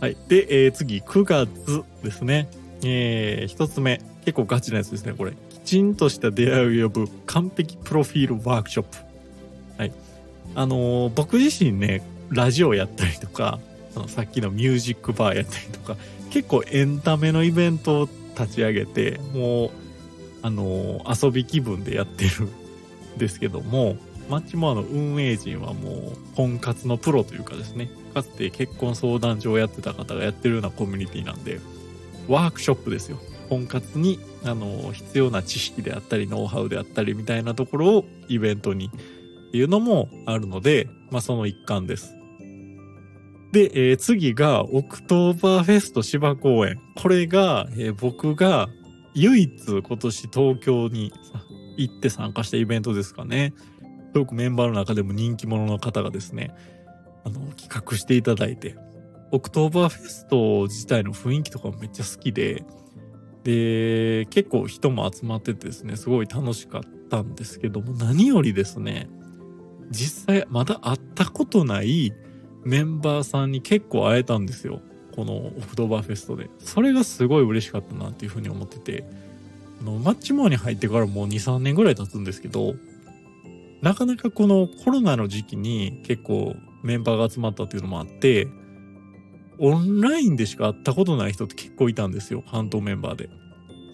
[0.05, 0.19] はい。
[0.29, 2.47] で、えー、次、9月ですね。
[2.85, 4.03] えー、一つ目。
[4.27, 5.33] 結構ガチなやつですね、これ。
[5.49, 8.99] きちんとした出会いを呼ぶ完璧プロフィールワークショップ。
[9.79, 9.93] はい。
[10.55, 13.59] あのー、僕自身ね、ラジオやったりとか、
[13.95, 15.97] そのさっきのミュージックバーやったりとか、
[16.29, 19.71] 結構エンタメのイベントを立ち上げて、もう、
[20.43, 22.51] あのー、遊び気分でやってるん
[23.17, 23.97] ですけども、
[24.29, 31.61] マッチモアの運営陣はもう婚活のプロというかですね、かつて結婚相談所をやってた方がやってるようなコミュニティなんで、
[32.29, 33.19] ワークショップですよ。
[33.49, 42.15] 婚活にあの必要な知識であったりノウハウであったりみたいなところをイベントにっていうのもあるので、まあ、その一環です。
[43.53, 46.81] で、えー、次がオクトーバーフェスト芝公園。
[46.97, 48.69] これが、えー、僕が
[49.15, 51.13] 唯一今年東京に
[51.77, 53.55] 行って参加したイベントですかね。
[54.15, 56.55] すごくメンバーの中でも人気者の方がですね、
[57.25, 58.77] あの、企画していただいて、
[59.33, 62.63] オクトーバーフェスト自体の雰囲気とかもめっちゃ好きで、
[63.43, 69.09] で、結構人も集まっててですね、すごい楽しかったんですけども、何よりですね、
[69.91, 72.13] 実際まだ会ったことない
[72.65, 74.81] メンバーさんに結構会えたんですよ。
[75.17, 76.51] このオクトーバーフェストで。
[76.61, 79.05] それがすごい嬉しかったなっていうふうに思ってて、
[79.81, 82.77] あの、マッチモアに入ってからもう2、3年ぐらい経つんですけど、
[83.85, 88.49] なかなかこのコロナの時期に結構メンバーが集まったっていうのもあって、
[89.59, 93.29] オンラインでしか会ったことない人って結構いたんですよ、関東メンバーで。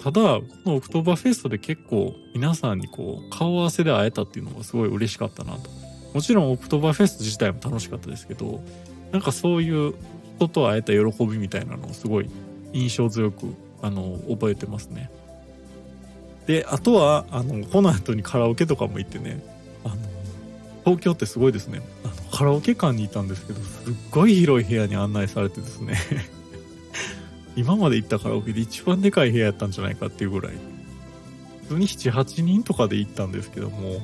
[0.00, 5.68] ただ、このオクトーバーフェストで結構皆さんにこう、顔合わせで会えたっていうのがすごい嬉しかったなと。
[6.14, 8.62] もちろんオクトーバーフェスト自体も楽しかったですけど、
[9.10, 9.94] なんかそういう
[10.36, 12.30] 人と会えた喜びみたいなのをすごい
[12.72, 15.10] 印象強く、あの、覚えてますね。
[16.46, 19.42] で、あとは、あの、この後にカラオケとかも行ってね、
[20.84, 21.82] 東京ってすごいですね。
[22.04, 25.98] あのカラオケ館にいたんですけど、すっごい広い部屋に案内されてですね
[27.56, 30.52] 今まで行ったカラオケで一番でかい部屋やったんじゃないかっていうぐらい。
[31.62, 34.00] 普通に7、8人とかで行ったんですけども、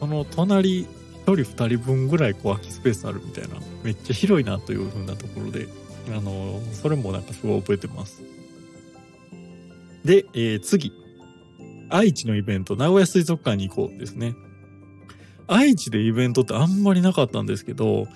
[0.00, 0.86] この隣1
[1.24, 5.68] 人2人分ぐらいこう空きスペースあるみたいな、めっちゃ広いなという風なところで、
[6.14, 8.22] あの、それもなんかすごい覚えてます。
[10.04, 10.92] で、えー、次。
[11.90, 14.34] 愛知のイベント、名古屋水族館に行こうですね。
[15.46, 18.06] 愛知でイベントってあんまりなかったんですけど、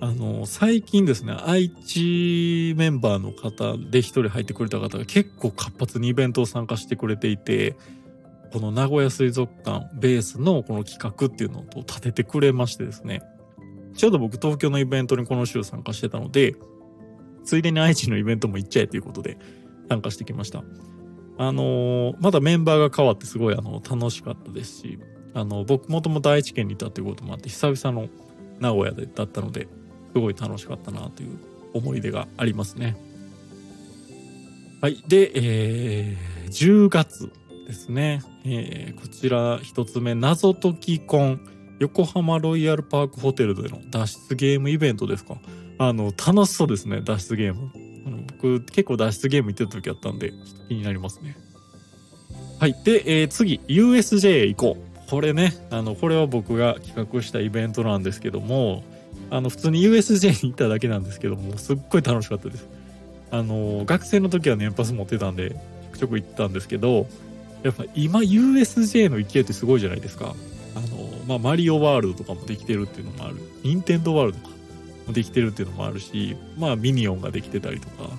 [0.00, 7.76] あの、最近ですね、愛知メンバーの方で一人入ってくれた方が結構活発にイベントを参加してくれていて、
[8.52, 13.22] この名古屋水族館ベースのこの企画っていうのを立ててくれましてですね、
[13.96, 16.54] ちょうど僕東京のイベントにこの週参加してたので、
[17.44, 19.38] ついでに愛知のイベントも行っちゃえということで
[19.88, 20.62] 参加してきました。
[21.40, 24.98] あのー、まだメンバーが変わってすごいあの楽しかったですし、
[25.34, 28.08] あの、僕もともと愛知県にいたということもあって、久々の
[28.60, 29.68] 名古屋でだったので、
[30.12, 31.38] すごい楽しかったなという
[31.74, 32.96] 思い出がありますね。
[34.80, 35.02] はい。
[35.08, 37.32] で、えー、10月
[37.66, 38.22] ですね。
[38.44, 41.40] えー、こちら一つ目、謎解きコン。
[41.80, 45.36] 横浜ロイヤルパークホテルでの脱出ゲームイベントですか。
[45.78, 47.70] あの、楽しそうですね、脱出ゲーム。
[48.06, 51.36] あの僕、結構脱出ゲーム行ってた時あったんで、ちょっと気になりますね。
[52.58, 52.74] はい。
[52.84, 54.87] で、えー、次、USJ 行こう。
[55.08, 58.84] これね、あの、これは僕が企画したイベントなんですけども、
[59.30, 62.66] あの、普通に USJ に行っただけなんですけども、すっごい楽しかったです。
[63.30, 65.58] あの、学生の時は年パス持ってたんで、ちょ
[65.92, 67.06] くちょく行ったんですけど、
[67.62, 70.34] やっぱ今 USJ の勢いってすごいじゃないですか。
[70.74, 70.86] あの、
[71.26, 73.36] まあ、マリオワールドとかもできてるっていうのもある。
[73.64, 74.48] ニンテンドワールドか
[75.06, 78.10] もできてるっていうのもあるし、まあ、ミニオンができてたりとか、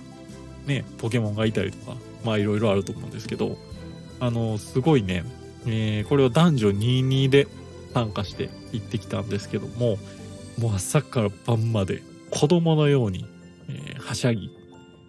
[0.66, 3.58] ね、ポケモンがいたりとか、まあ、いろいろあると思うんですけど、
[4.20, 5.24] あの、すごいね、
[5.66, 7.48] えー、これを男女22で
[7.94, 9.98] 参加して行ってきたんですけども、
[10.58, 13.26] もう朝から晩まで子供のように、
[13.70, 14.52] えー、はしゃぎ。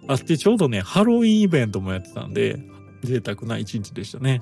[0.09, 2.59] あってちょうどね、ハロウィンイベントもやってたんで、
[3.05, 4.41] 贅沢な一日でしたね。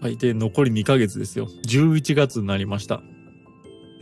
[0.00, 0.16] はい。
[0.16, 1.48] で、残り2ヶ月ですよ。
[1.66, 3.02] 11月になりました。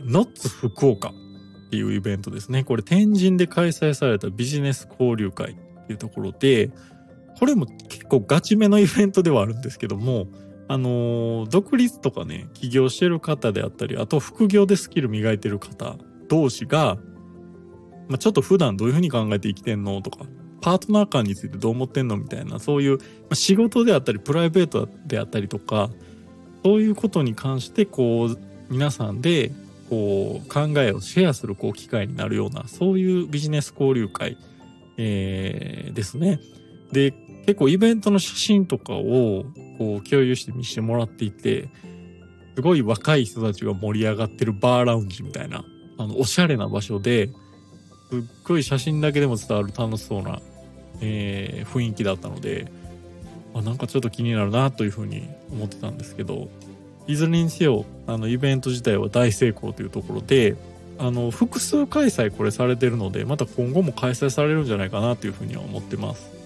[0.05, 2.63] ノッツ福岡っていうイベントですね。
[2.63, 5.55] これ天神で開催されたビジネス交流会っ
[5.87, 6.69] ていうところで、
[7.39, 10.27] これも結構ガチめのイベントではあるんですけども、
[10.67, 15.97] あのー、独立とかね、起業してる方であったり、あと副業でスキル磨いてる方
[16.27, 16.97] 同士が、
[18.07, 20.25] まあ、ちょっと普段どういうふうに考えて生きてんのとか、
[20.61, 25.89] パートナー間についてどう思ってんのみたいな、そういう、まあ、仕事であったり、プライベートであったりとか、
[26.65, 28.37] そういうことに関して、こう、
[28.69, 29.51] 皆さんで、
[29.89, 34.37] こう、考えをシェアする、こう、機会になるような、そういうビジネス交流会、
[34.97, 36.39] えー、ですね。
[36.91, 37.13] で、
[37.47, 39.45] 結構イベントの写真とかを、
[39.77, 41.69] こう、共有して見せてもらっていて、
[42.55, 45.63] すごい若い人たちが盛り上がってるバーラウンジみたいな、
[45.97, 50.41] あの、おしゃれな場所で、すっごい写真だけでも伝わる楽しそうな、
[50.99, 52.69] えー、雰囲気だったので、
[53.53, 56.49] あ、なんかちょっと気になるなというふうに思ってたんですけど、
[57.07, 60.57] いずれにせよ、あの、イベント自体は大成功というところで、
[60.99, 66.36] あの、複数開催これされてるので、また今後も開催されるんじゃないかなというふうには思ってます。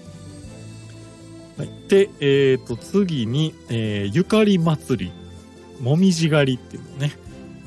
[1.56, 1.70] はい。
[1.88, 5.12] で、えっ、ー、と、次に、えー、ゆかり祭り、
[5.80, 7.12] もみじ狩りっていうのね、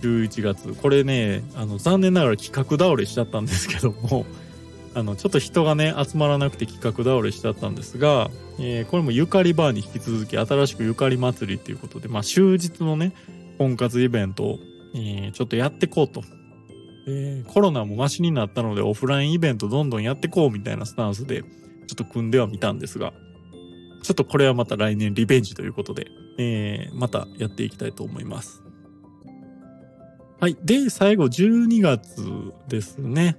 [0.02, 0.74] 11月。
[0.74, 4.26] これね、あの、残念ながら企画倒れしちゃったんですけども、
[4.96, 13.14] あの、ちょっと人がね、集まらなくて企画倒れしちゃったんですが、えー、これもゆかりバーに引き続き新しくゆかり祭りっていうことで、まあ、終日のね、
[13.58, 14.60] 婚活イベントを、
[14.94, 16.24] えー、ちょっとやってこうと。
[17.08, 21.48] えー、コロナもマシになったのでオフラインイベントどんどんやってこうみたいなスタンスで、ちょ
[21.94, 23.14] っと組んではみたんですが、
[24.06, 28.62] ちょっとこれはまた来年リベンジということで、えー、またやっていきたいと思います。
[30.40, 30.56] はい。
[30.64, 32.24] で、最後12月
[32.68, 33.36] ですね。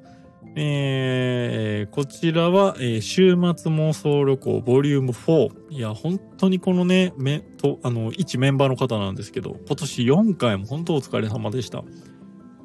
[0.56, 5.70] えー、こちらは、えー、週末妄想旅行ボリューム4。
[5.70, 11.84] いや、本当にこのね、め、と、あの、一メンバーの方なんですけど、今年4回も本当お疲れ様でした。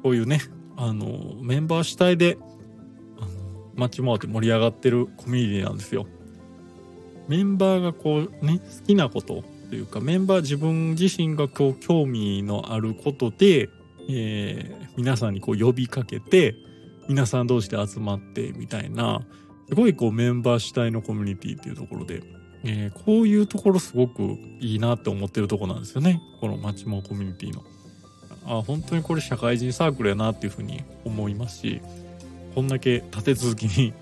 [0.02, 0.40] こういうね、
[0.76, 2.36] あの、メンバー主体で、
[3.20, 3.28] あの、
[3.76, 6.08] 街回って盛り上がってるコミュニティなんですよ。
[7.32, 13.70] メンバーがこうね、好きなことというか、メンバー自分自身がこう興味のあることで、
[14.10, 16.54] えー、皆さんにこう呼びかけて、
[17.08, 19.22] 皆さん同士で集まってみたいな、
[19.70, 22.22] すごいこうメンバー主体のコミュニティっていうところで、
[22.64, 26.20] えー、こういうところすごくいいなって思ってるとこなんですよね。
[26.38, 27.62] この町もコミュニティの。
[28.44, 31.80] あ、本当にこれ社会人サークルやなっていうふうに思いますし、
[32.54, 33.94] こんだけ立て続きに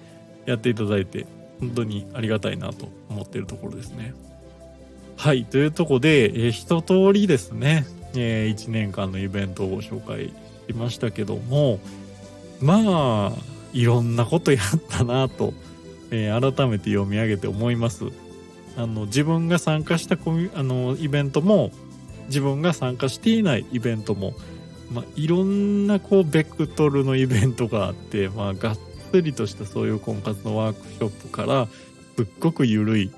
[0.46, 1.28] やっていただいて、
[1.60, 4.14] 本当にありがたいなと思ってるところですね。
[5.16, 5.44] はい。
[5.44, 10.32] というとこで、えー、一通りですね、えー、1年間のイベントをご紹介
[10.68, 11.78] しましたけども、
[12.60, 13.32] まあ、
[13.72, 15.52] いろんなことやったなと、
[16.10, 18.04] えー、改めて読み上げて思います。
[18.76, 21.70] あの、自分が参加したコミあの、イベントも、
[22.28, 24.34] 自分が参加していないイベントも、
[24.90, 28.78] まあ、いろんなこう、ベクトルのイベントがあって、まあ、がっ
[29.10, 31.68] つりとしたそういう婚活のワークショップから、
[32.16, 33.10] すっごく緩い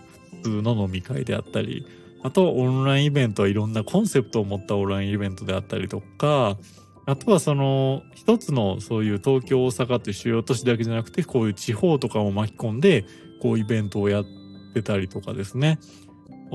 [0.42, 1.86] 普通の飲み会であったり、
[2.22, 6.56] あとオンラインイベントはいろんなコンセプトを持ったオンラインイベントであったりとか、
[7.04, 13.04] あとはその一つのそういう東京大阪っていう主要都市だけじゃなくてこういう地方とかも巻き込んで
[13.40, 14.24] こうイベントをやっ
[14.72, 15.78] てたりとかですね。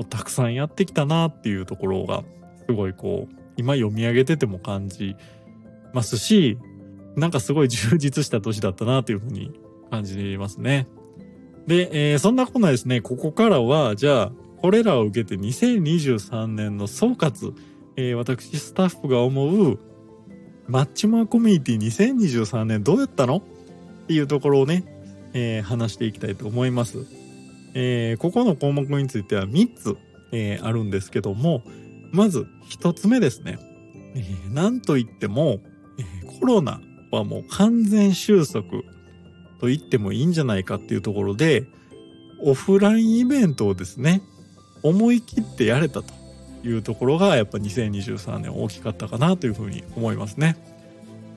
[0.08, 2.22] たくさんやってきたなっていうところが
[2.66, 5.16] すごいこう今読み上げてても感じ
[5.92, 6.56] ますし
[7.18, 9.52] なんかすごい充実した年だったなというふうに
[9.90, 10.88] 感じますね。
[11.66, 17.52] で、えー、そんなこんなですねここからはじゃあこれらを受けて2023年の総括、
[17.96, 19.78] えー、私スタッフが思う
[20.66, 23.36] マッチマーコミュニティ2023年どうやったの？
[24.04, 24.84] っていうところをね、
[25.34, 27.06] えー、話していきたいと思います。
[27.74, 29.96] えー、ここの項目については3つ、
[30.32, 31.62] えー、あるんですけども、
[32.10, 33.58] まず1つ目ですね。
[34.14, 35.60] えー、なんといっても、
[35.98, 36.80] えー、コロナ
[37.10, 38.82] はもう完全収束
[39.60, 41.66] と言ってもいいんじゃないかっていうところで、
[42.40, 44.22] オフラインイベントをですね、
[44.82, 46.14] 思い切ってやれたと
[46.64, 50.56] いうところがやっぱ2023年大きかったかなというふうに思いますね。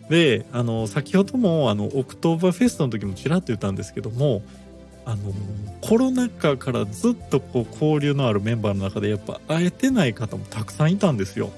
[0.09, 4.43] で、あの、先ほどもあの、オクトーバーフェストの時もちらっと言ったんですけども、
[5.05, 5.33] あの、
[5.81, 11.49] コロナ禍からずっとこう交流のあるメンバーの中でやっぱ会えてない方もたくさんいたんですよ。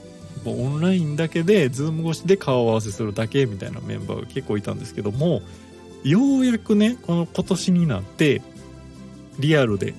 [0.51, 5.41] オンラインだけで、ズーム越しで顔合わせするだけみたいなメンバーが結構いたんですけども、
[6.03, 8.41] ようやくね、この今年になって、
[9.39, 9.93] リアルで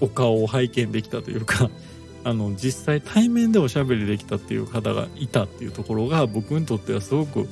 [0.00, 1.70] お顔を拝見できたというか
[2.24, 7.48] あの実際対面でおしゃべりできたっていう方がいたっていうところが僕にとってはすごく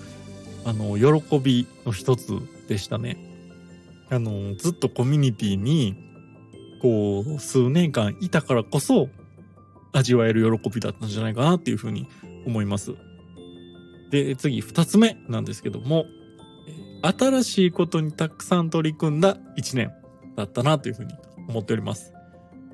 [0.64, 2.38] あの喜びの一つ
[2.68, 3.16] でしたね。
[4.10, 5.94] あのずっとコミュニティに
[6.82, 9.08] こう数年間いたからこそ
[9.92, 12.06] 味わえる喜びだったんじゃないかなっていうふうに
[12.46, 12.94] 思います。
[14.10, 16.06] で次2つ目なんですけども
[17.02, 19.92] 新しいことにたくさん取り組んだ1年
[20.36, 21.14] だったなというふうに
[21.48, 22.14] 思っております。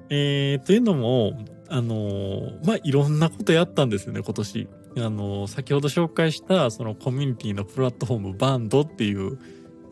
[0.08, 1.32] えー、というのも、
[1.68, 4.68] あのー、まあ、いろんなことやったんですよね、今年。
[4.96, 9.38] あのー、先ほど紹介したそのコミュニティのプラットフォームバンドっていう、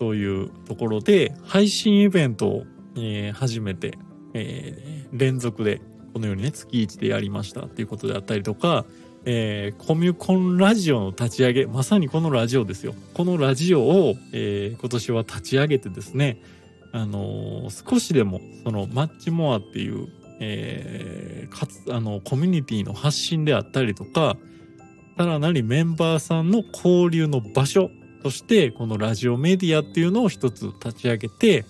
[0.00, 2.64] そういうところで配信イベントを、
[2.96, 3.98] えー、初めて、
[4.34, 5.80] えー、連続で
[6.12, 8.86] このようにね、月1でやりましたっていうことであったりとか、
[9.30, 12.94] えー、コミュコンラジオの立ち上げ、まさにこのラジオですよ。
[13.12, 16.40] このラジオを、えー、今年は立ち上げてですね、
[16.92, 20.08] あのー、少しでも、そのマッチモアっていう、
[20.40, 24.38] えー、かつ、あの、コミュニティの発信であったりとか、
[25.18, 27.90] さらなりメンバーさんの交流の場所
[28.22, 31.66] として、このラジオメディアっていうのを一つ立ち上げて、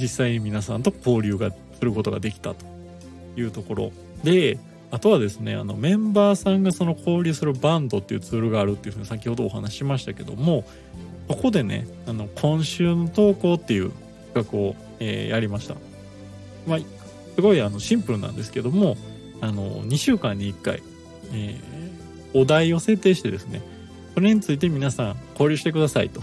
[0.00, 2.64] 実際に皆さんと交流がすることができたと
[3.36, 3.92] いうところ
[4.24, 4.58] で、
[4.90, 10.64] あとはですね、あのメンバーさんがその交流するバンドっていうツールがあるっていうふうに先ほどお話ししましたけども、
[11.28, 13.92] ここでね、あの今週の投稿っていう
[14.32, 15.74] 企画を、えー、やりました。
[16.66, 16.78] まあ、
[17.34, 18.96] すごいあのシンプルなんですけども、
[19.40, 20.82] あの2週間に1回、
[21.32, 23.62] えー、お題を設定してですね、
[24.14, 26.20] それについて皆さん交流してくださいと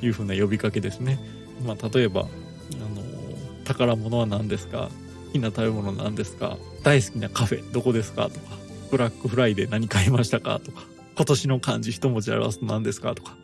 [0.00, 1.18] いうふうな呼びかけですね。
[1.66, 2.28] まあ、例えば、あの
[3.64, 4.90] 宝物は何ですか？
[5.32, 6.58] きな食べ物何ですか？
[6.82, 8.28] 大好きなカフェどこですか？
[8.28, 8.40] とか、
[8.90, 10.60] ブラックフライデー何買いましたか？
[10.60, 10.82] とか、
[11.16, 13.14] 今年の漢字一文字表すと何ですか？
[13.14, 13.36] とか、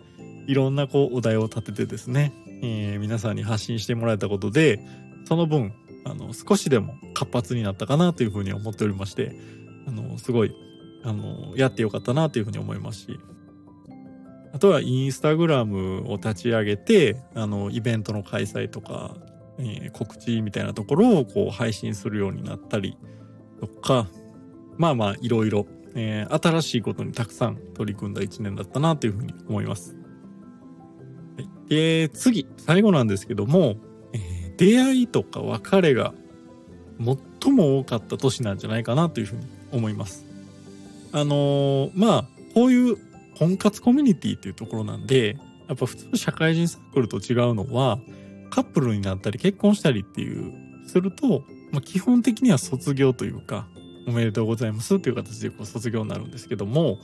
[0.46, 2.32] いろんなこうお題を立ててですね、
[2.62, 4.80] えー、皆さんに発信してもらえたことで、
[5.26, 5.72] その分、
[6.04, 9.36] あの、少しでも活発になったかなというふうに思っておりまして、
[9.88, 10.54] あの、すごい、
[11.02, 13.20] あの、やってよかったなというふうに思いますし、
[14.52, 19.16] あとはインスタグラムを立ち上げて、あの、イベントの開催とか、
[19.58, 22.96] えー、告知みたいなところをこう配信するようになったり
[23.60, 24.08] とか、
[24.76, 29.96] まあまあいろいろ、え、新しいことにたくさん取り組んだ一年だったなというふうに思います。
[31.36, 33.76] はい、で、次、最後なんですけども、
[34.12, 36.12] えー、出会いとか別れが
[37.42, 40.26] 最も多かった年なんじゃないかなというふうに思います。
[41.12, 42.96] あのー、まあ、こういう
[43.38, 45.36] 婚活コミュニティっていうところなんで、
[45.68, 47.98] やっぱ普通の社会人サークルと違うのは、
[48.50, 50.52] カップルになったり結婚したりっていう、
[50.86, 53.66] すると、まあ、基本的には卒業というか、
[54.06, 56.98] おめでとうございますっていう形でこう卒業になるんですけども、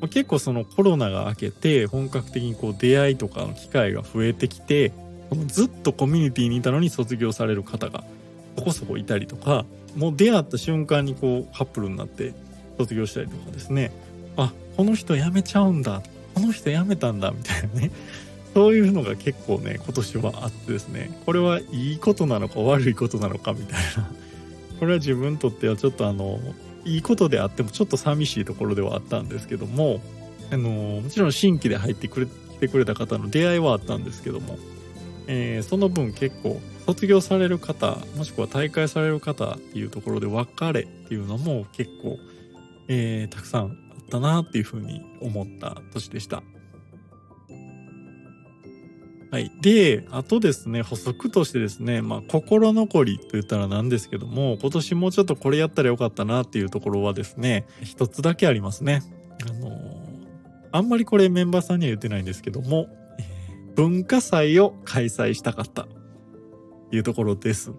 [0.00, 4.92] まあ、結構そのコロナが明けて本格的にこう出会いとかの機会が増えてきて、
[5.46, 8.04] ずっとコミュニティにいたのに卒業される方が
[8.56, 9.64] そこそこいたりとか、
[9.96, 12.34] もう出会った瞬間にこうカップルになって
[12.78, 13.92] 卒業したりとかですね、
[14.36, 16.02] あ、この人辞めちゃうんだ、
[16.34, 17.30] この人辞めたんだ。
[17.32, 17.90] みたいなね、
[18.54, 24.08] そういうのが結構ね、今年はあってですね、これはいいことなのか悪いことなのかみたいな。
[24.78, 26.38] これは自分にとってはちょっとあの、
[26.84, 30.00] いいことであってもちょっと寂しいところではあったんですけども、
[30.52, 32.26] あの、もちろん新規で入ってくれ、
[32.60, 34.58] てくれた方の出会いはあったんですけども、
[35.26, 42.18] えー、その分結構卒業される方、もしくは大会される方っていうところで別れっていうのも結構、
[42.88, 43.70] えー、たくさんあっ
[44.10, 46.42] たなっていうふうに思った年でした。
[49.30, 49.50] はい。
[49.60, 59.02] で、あとですね、補足としてですね、まあ、心残りと言ったらなんですけども、今年もうちょっとこれやったらよかったなっていうところはですね、一つだけありますね。
[59.48, 60.04] あの、
[60.70, 62.88] あんまりこれメンバーさんには言ってないんですけども、
[63.74, 65.88] 文化祭を開催したかったと
[66.92, 67.72] いうところです。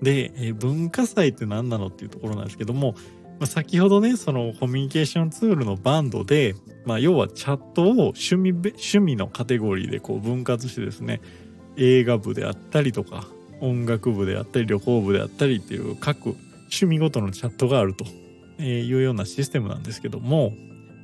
[0.00, 2.94] で、え文化祭って何なのっていうところなんですけども、
[3.42, 11.20] まあ、先ほどね、そのコミュニケーションツールのバンドで、まあ、要はチャットを趣味趣味のカテゴリーでこう分割してですね
[11.76, 13.26] 映画部であったりとか
[13.60, 16.36] 音楽部であったり旅行部であったりっていう各
[16.66, 18.04] 趣味ごとのチャットがあると
[18.62, 20.50] いうようなシステムなんですけども、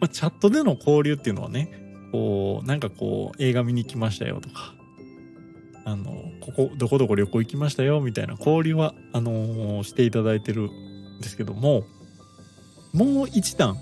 [0.00, 1.72] まあ、チャットでの交流っていうのはね
[2.12, 4.76] こうなんかこう映画見に来ましたよとか
[5.84, 11.82] あのここどこどこ旅行行きましたよみたいな交流はあのー、していただいてるんですけども
[12.92, 13.76] もう1段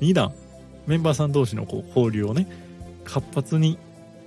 [0.00, 0.32] 2段
[0.86, 2.46] メンバーさん同士のこう交流をね
[3.04, 3.78] 活発に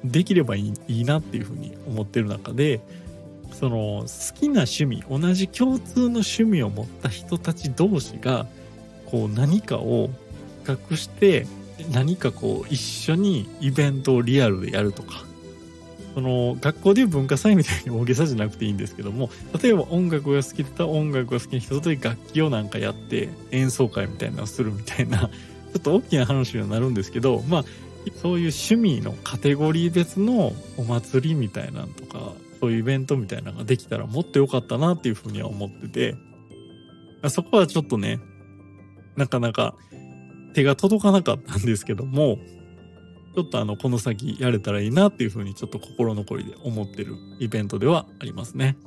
[0.03, 2.81] できればいいなっていうふうに思ってる中で
[3.51, 8.45] その好きな趣味同じ共通の趣味を持った人たち同士が
[9.05, 10.09] こう何かを
[10.65, 11.47] 比較して
[11.91, 15.23] 何かこう一緒にイベントをリアルでやるとか
[16.13, 19.29] その学校でいう文化祭みたいに大げさじゃなくていいんですけども
[19.61, 25.27] 例えば音楽が好きだったら音楽が好きな人と楽器をなんかやって演奏会みたいなのをするみたいなちょ
[25.77, 27.65] っと大きな話にはなるんですけどまあ
[28.21, 36.15] そういう趣味のカテゴリー別のお祭りみたいなんとかそういうイベントみたいなのができたらもっと良かったなっていうふうには思ってて
[37.29, 38.19] そこはちょっとね
[39.15, 39.75] なかなか
[40.53, 42.37] 手が届かなかったんですけども
[43.35, 48.77] ちょっとあの、この先やれたらいいなっていうふうにちょっと心残りで思ってるイベントではありますね。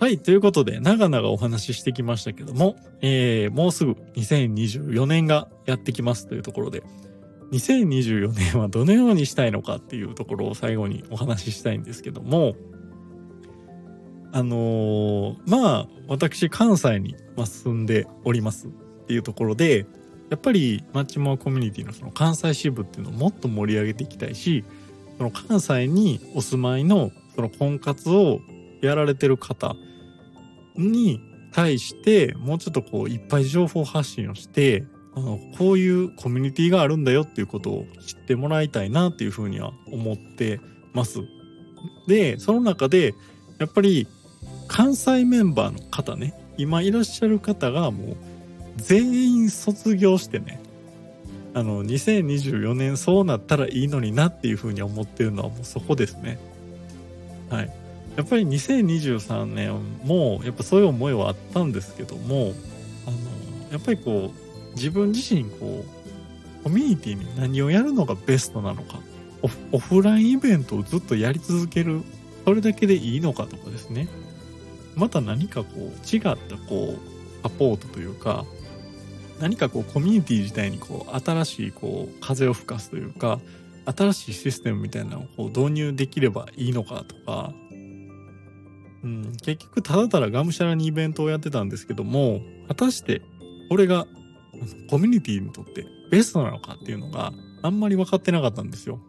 [0.00, 0.18] はい。
[0.18, 6.84] ということで、長々お話ししてきましたけども、えー、もうすぐ2024年がやってきますというところで、
[7.50, 12.54] 2024年はどのようにしたいのかっていうところを最後にお話ししたいんですけども、
[14.30, 18.70] あのー、まあ、私、関西に住んでおりますっ
[19.06, 19.86] ていうところで、
[20.30, 24.64] やっぱりマッチモアコミュニティのその関西支部っていうのをもっと盛り上げていきたいし
[25.16, 28.40] その関西にお住まいのその婚活を
[28.82, 29.74] やられてる方
[30.76, 31.20] に
[31.52, 40.60] 対してもうちょっとこういっぱい情報発信をしてあのこういうコミュニティがあるんだよっていうことを知ってもらいたいなっていうふうには思って
[40.92, 41.20] ます。
[42.06, 43.14] でその中で
[43.58, 44.06] やっぱり
[44.68, 48.16] 関西メンバーの方ね今いらっしゃる方がもう
[48.78, 50.60] 全員卒業してね
[51.54, 56.38] あの2024年そうなったらいいのになっていうふうに思ってるのはもうそこですね。
[57.50, 57.70] はい。
[58.16, 59.72] やっぱり2023年
[60.04, 62.52] もやっぱそういう思いはあったんですけども
[63.06, 63.16] あの
[63.70, 68.98] やっぱりこう自分自身こうコミュニティに何をやるのがベストなのか
[69.70, 72.02] オフラインイベントをずっとやり続ける
[72.44, 74.08] それだけでいいのかとかですね。
[74.96, 75.80] また何かこう
[76.16, 76.36] 違った
[76.68, 78.44] こうサポートというか
[79.40, 83.40] 何かこうコミュニティ自体にこう新しいこう風を吹かすというか
[83.86, 87.52] 新しいシステムみたいなのをこう導入できればいいのかとか、
[89.02, 93.22] うん、結局ただただがむしゃらにイベントをやってたんですけども果たして
[93.68, 94.06] これが
[94.90, 97.32] コミュニティにとってベストなのかっていうのが
[97.62, 99.00] あんまり分かってなかったんですよ。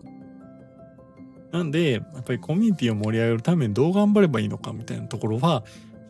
[1.51, 5.63] なんで、やっぱりコミュニティを盛り上げるためにどう頑張ればいいのかみたいなところは、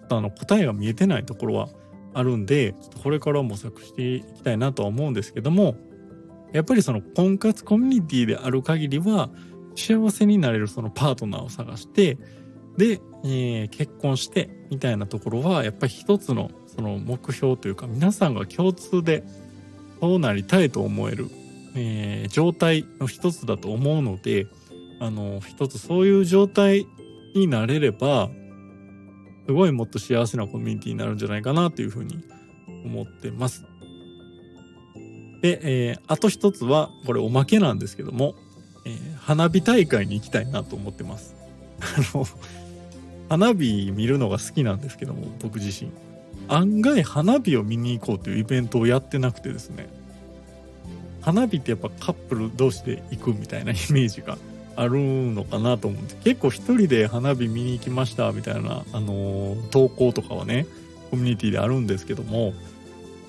[0.09, 1.69] あの答えが見えてないところは
[2.13, 5.75] あるんで、ちょっとこれから模索していきたいなとは思うんですけども、
[6.53, 9.29] やっぱりその婚活コミュニティである限りは、
[9.75, 12.17] 幸せになれるそのパートナーを探して、
[12.77, 19.23] で、えー、結婚してみたいなところは、やっぱり一つのその目標というか、皆さんが共通で
[19.99, 21.27] そうなりたいと思える、
[21.75, 24.47] えー、状態の一つだと思うので、
[24.99, 26.85] あの、一つそういう状態
[27.35, 28.29] になれれば、
[29.49, 32.23] すごいもっと幸せなコミュニティになるんじゃないかなというふうに
[32.85, 33.65] 思ってます。
[35.41, 38.35] で、えー、あと一つは、これおまけなんですけども、
[38.85, 41.35] えー、花火大会に行きたいなと思ってます。
[41.81, 42.27] あの、
[43.27, 45.89] 花火見るのが好きなんですけども、僕自身。
[46.47, 49.89] 案外花火を見に行こうというイベントをやってなくてですね。
[51.21, 54.37] 花火ってやっぱカップル同士で行くみたいなイメージが
[54.79, 60.67] あるのかなと思って結構一人で花火見に行きましたみたいな、あのー、投稿とかはね
[61.11, 62.53] コミュニティであるんですけども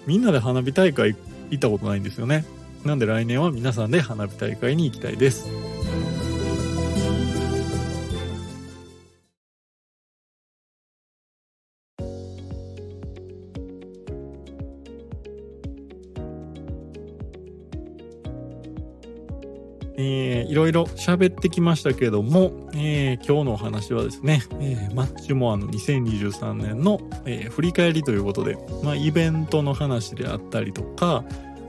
[0.07, 1.17] みんなで花火大会
[1.51, 2.45] 行ったことないんですよね。
[2.85, 5.49] なんで来年は皆さんで花火大会に行きたいです。
[20.03, 31.23] えー、いろいろ喋ってきましたけども、えー、今日のお話はですね、えー、マッチモアの2023年の、えー、振り返りということで、まあ、イベントの話であったりとか、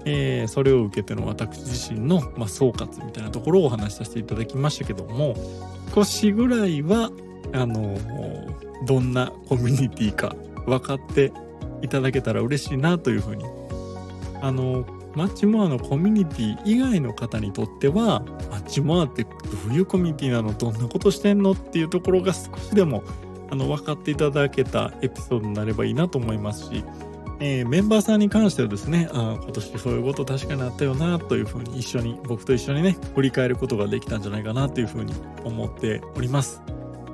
[0.05, 5.35] えー、それを受けての私自身の、まあ、総括みたいなところをお話しさせていただきましたけども
[5.93, 7.11] 少しぐらいは
[7.51, 7.97] あの
[8.85, 11.33] どんなコミュニティか分かって
[11.81, 13.43] いただけたら嬉しいなというふうに
[14.41, 14.85] あの
[15.15, 19.29] マッチモアのコミュニティ以外の方にとってはマッチモアってど
[19.69, 20.53] ういうコミュニティなの？
[20.53, 21.51] どんなことしてんの？
[21.51, 23.03] っていうところが少しでも
[23.49, 26.85] あの分かっていただけたエピソードになればいいなと思いますし、
[27.41, 36.61] えー、メンバーさんに関してはですねあ今年そういうこと確かにあったよなというふうに一緒に僕と一緒にね振り返ることができたんじゃないかなというふうに思っております。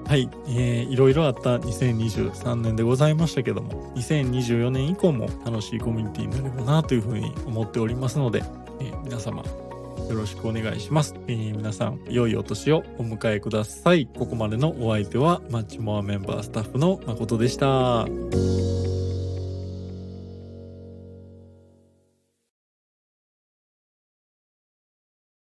[0.07, 8.41] はい、えー、いろいろあった2023年でございましたけども2024年以降も楽しいコミュニティになればなというふうに思っておりますので、
[8.79, 18.66] えー、皆様よろしくお願いします、えー、皆さん良いお年をお迎えくださいここまでのお相手はマッチモアメンバースタッフの誠でした。